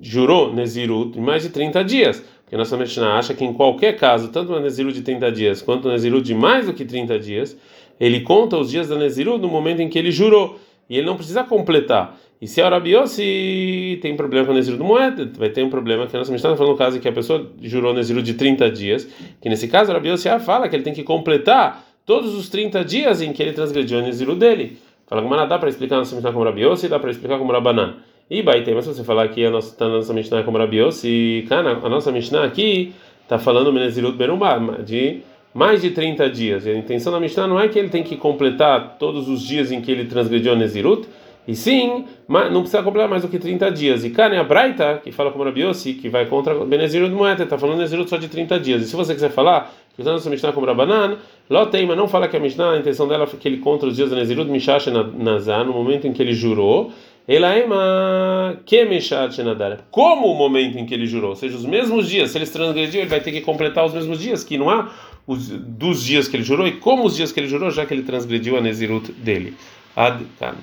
jurou 0.00 0.52
Nezirut 0.52 1.18
em 1.18 1.22
mais 1.22 1.42
de 1.42 1.50
30 1.50 1.84
dias. 1.84 2.24
Porque 2.42 2.54
a 2.54 2.58
nossa 2.58 2.76
Mishnah 2.76 3.18
acha 3.18 3.34
que 3.34 3.44
em 3.44 3.52
qualquer 3.52 3.96
caso, 3.96 4.28
tanto 4.28 4.52
uma 4.52 4.60
Nezirut 4.60 4.94
de 4.94 5.02
30 5.02 5.30
dias 5.32 5.60
quanto 5.60 5.86
uma 5.86 5.92
Nezirut 5.92 6.24
de 6.24 6.34
mais 6.34 6.66
do 6.66 6.72
que 6.72 6.84
30 6.84 7.18
dias, 7.18 7.56
ele 8.00 8.20
conta 8.20 8.56
os 8.56 8.70
dias 8.70 8.88
da 8.88 8.96
Nezirut 8.96 9.40
no 9.40 9.48
momento 9.48 9.80
em 9.80 9.88
que 9.88 9.98
ele 9.98 10.10
jurou 10.10 10.58
e 10.88 10.96
ele 10.96 11.06
não 11.06 11.16
precisa 11.16 11.44
completar. 11.44 12.18
E 12.40 12.46
se 12.46 12.62
a 12.62 12.66
Arabiose 12.66 13.98
tem 14.00 14.16
problema 14.16 14.46
com 14.46 14.52
o 14.52 14.54
Neziro 14.54 14.76
do 14.76 14.84
Moed, 14.84 15.32
vai 15.36 15.50
ter 15.50 15.62
um 15.62 15.68
problema 15.68 16.06
que 16.06 16.14
a 16.14 16.20
nossa 16.20 16.30
Mishnah 16.30 16.50
está 16.50 16.56
falando 16.56 16.72
no 16.72 16.78
caso 16.78 17.00
que 17.00 17.08
a 17.08 17.12
pessoa 17.12 17.50
jurou 17.60 17.92
Neziro 17.92 18.22
de 18.22 18.34
30 18.34 18.70
dias, 18.70 19.08
que 19.40 19.48
nesse 19.48 19.66
caso 19.66 19.90
a 19.90 19.94
Arabiose 19.94 20.28
fala 20.40 20.68
que 20.68 20.76
ele 20.76 20.84
tem 20.84 20.94
que 20.94 21.02
completar 21.02 21.84
todos 22.06 22.34
os 22.34 22.48
30 22.48 22.84
dias 22.84 23.20
em 23.20 23.32
que 23.32 23.42
ele 23.42 23.52
transgrediu 23.52 23.98
o 23.98 24.02
Neziro 24.02 24.36
dele. 24.36 24.78
Fala 25.08 25.22
como 25.22 25.34
dá 25.36 25.58
para 25.58 25.68
explicar 25.68 25.96
nossa 25.96 26.14
Mishnah 26.14 26.32
como 26.32 26.44
Arabiose, 26.44 26.86
dá 26.86 26.98
para 26.98 27.10
explicar 27.10 27.38
como 27.38 27.50
Rabanan. 27.50 27.96
E 28.30 28.42
Baitei, 28.42 28.74
mas 28.74 28.84
se 28.84 28.94
você 28.94 29.02
falar 29.02 29.26
que 29.28 29.42
a 29.44 29.50
nossa, 29.50 29.74
tá, 29.74 29.88
nossa 29.88 30.12
Mishnah 30.12 30.42
como 30.42 30.58
Arabiose, 30.58 31.46
cara, 31.48 31.78
a 31.82 31.88
nossa 31.88 32.12
Mishnah 32.12 32.44
aqui 32.44 32.92
está 33.22 33.38
falando 33.38 33.72
Nezirut 33.72 34.18
Berumbá, 34.18 34.58
de 34.84 35.22
mais 35.54 35.80
de 35.80 35.90
30 35.90 36.28
dias. 36.28 36.66
E 36.66 36.70
a 36.70 36.76
intenção 36.76 37.10
da 37.10 37.18
Mishnah 37.18 37.46
não 37.46 37.58
é 37.58 37.68
que 37.68 37.78
ele 37.78 37.88
tem 37.88 38.02
que 38.02 38.16
completar 38.16 38.96
todos 38.98 39.28
os 39.28 39.40
dias 39.40 39.72
em 39.72 39.80
que 39.80 39.90
ele 39.90 40.04
transgrediu 40.04 40.52
a 40.52 40.56
Nezirut, 40.56 41.08
e 41.48 41.56
sim, 41.56 42.04
não 42.28 42.60
precisa 42.60 42.82
completar 42.82 43.08
mais 43.08 43.22
do 43.22 43.28
que 43.28 43.38
30 43.38 43.70
dias. 43.70 44.04
E 44.04 44.10
Kane 44.10 44.36
a 44.36 44.44
Braita, 44.44 45.00
que 45.02 45.10
fala 45.10 45.30
como 45.30 45.44
Rabiossi, 45.44 45.94
que 45.94 46.06
vai 46.06 46.26
contra 46.26 46.54
Benezirut 46.54 47.10
Moeta, 47.10 47.44
está 47.44 47.56
falando 47.56 47.78
Nezirut 47.78 48.10
só 48.10 48.18
de 48.18 48.28
30 48.28 48.60
dias. 48.60 48.82
E 48.82 48.84
se 48.84 48.94
você 48.94 49.14
quiser 49.14 49.30
falar, 49.30 49.72
usando 49.96 50.16
essa 50.16 50.28
Mishnah 50.28 50.52
como 50.52 50.66
Rabanan, 50.66 51.16
mas 51.48 51.96
não 51.96 52.06
fala 52.06 52.28
que 52.28 52.36
a 52.36 52.40
Mishnah, 52.40 52.72
a 52.72 52.78
intenção 52.78 53.08
dela 53.08 53.24
é 53.24 53.26
que 53.26 53.48
ele 53.48 53.56
contra 53.56 53.88
os 53.88 53.96
dias 53.96 54.10
da 54.10 54.16
Nezirut 54.16 54.50
Mishash 54.50 54.88
Nazar, 55.16 55.64
no 55.64 55.72
momento 55.72 56.06
em 56.06 56.12
que 56.12 56.20
ele 56.20 56.34
jurou. 56.34 56.92
Elaema 57.26 58.60
Kemeshat 58.66 59.42
Nadar. 59.42 59.86
Como 59.90 60.26
o 60.26 60.34
momento 60.34 60.76
em 60.76 60.84
que 60.84 60.92
ele 60.92 61.06
jurou, 61.06 61.30
ou 61.30 61.36
seja, 61.36 61.56
os 61.56 61.64
mesmos 61.64 62.10
dias, 62.10 62.30
se 62.30 62.36
ele 62.36 62.46
transgrediu, 62.46 63.00
ele 63.00 63.08
vai 63.08 63.20
ter 63.20 63.32
que 63.32 63.40
completar 63.40 63.86
os 63.86 63.94
mesmos 63.94 64.20
dias, 64.20 64.44
que 64.44 64.58
não 64.58 64.68
há 64.68 64.90
os, 65.26 65.48
dos 65.48 66.04
dias 66.04 66.28
que 66.28 66.36
ele 66.36 66.44
jurou 66.44 66.66
e 66.66 66.72
como 66.72 67.06
os 67.06 67.16
dias 67.16 67.32
que 67.32 67.40
ele 67.40 67.48
jurou, 67.48 67.70
já 67.70 67.86
que 67.86 67.94
ele 67.94 68.02
transgrediu 68.02 68.58
a 68.58 68.60
Nezirut 68.60 69.12
dele. 69.12 69.54
Ad 69.96 70.24
-kan. 70.38 70.54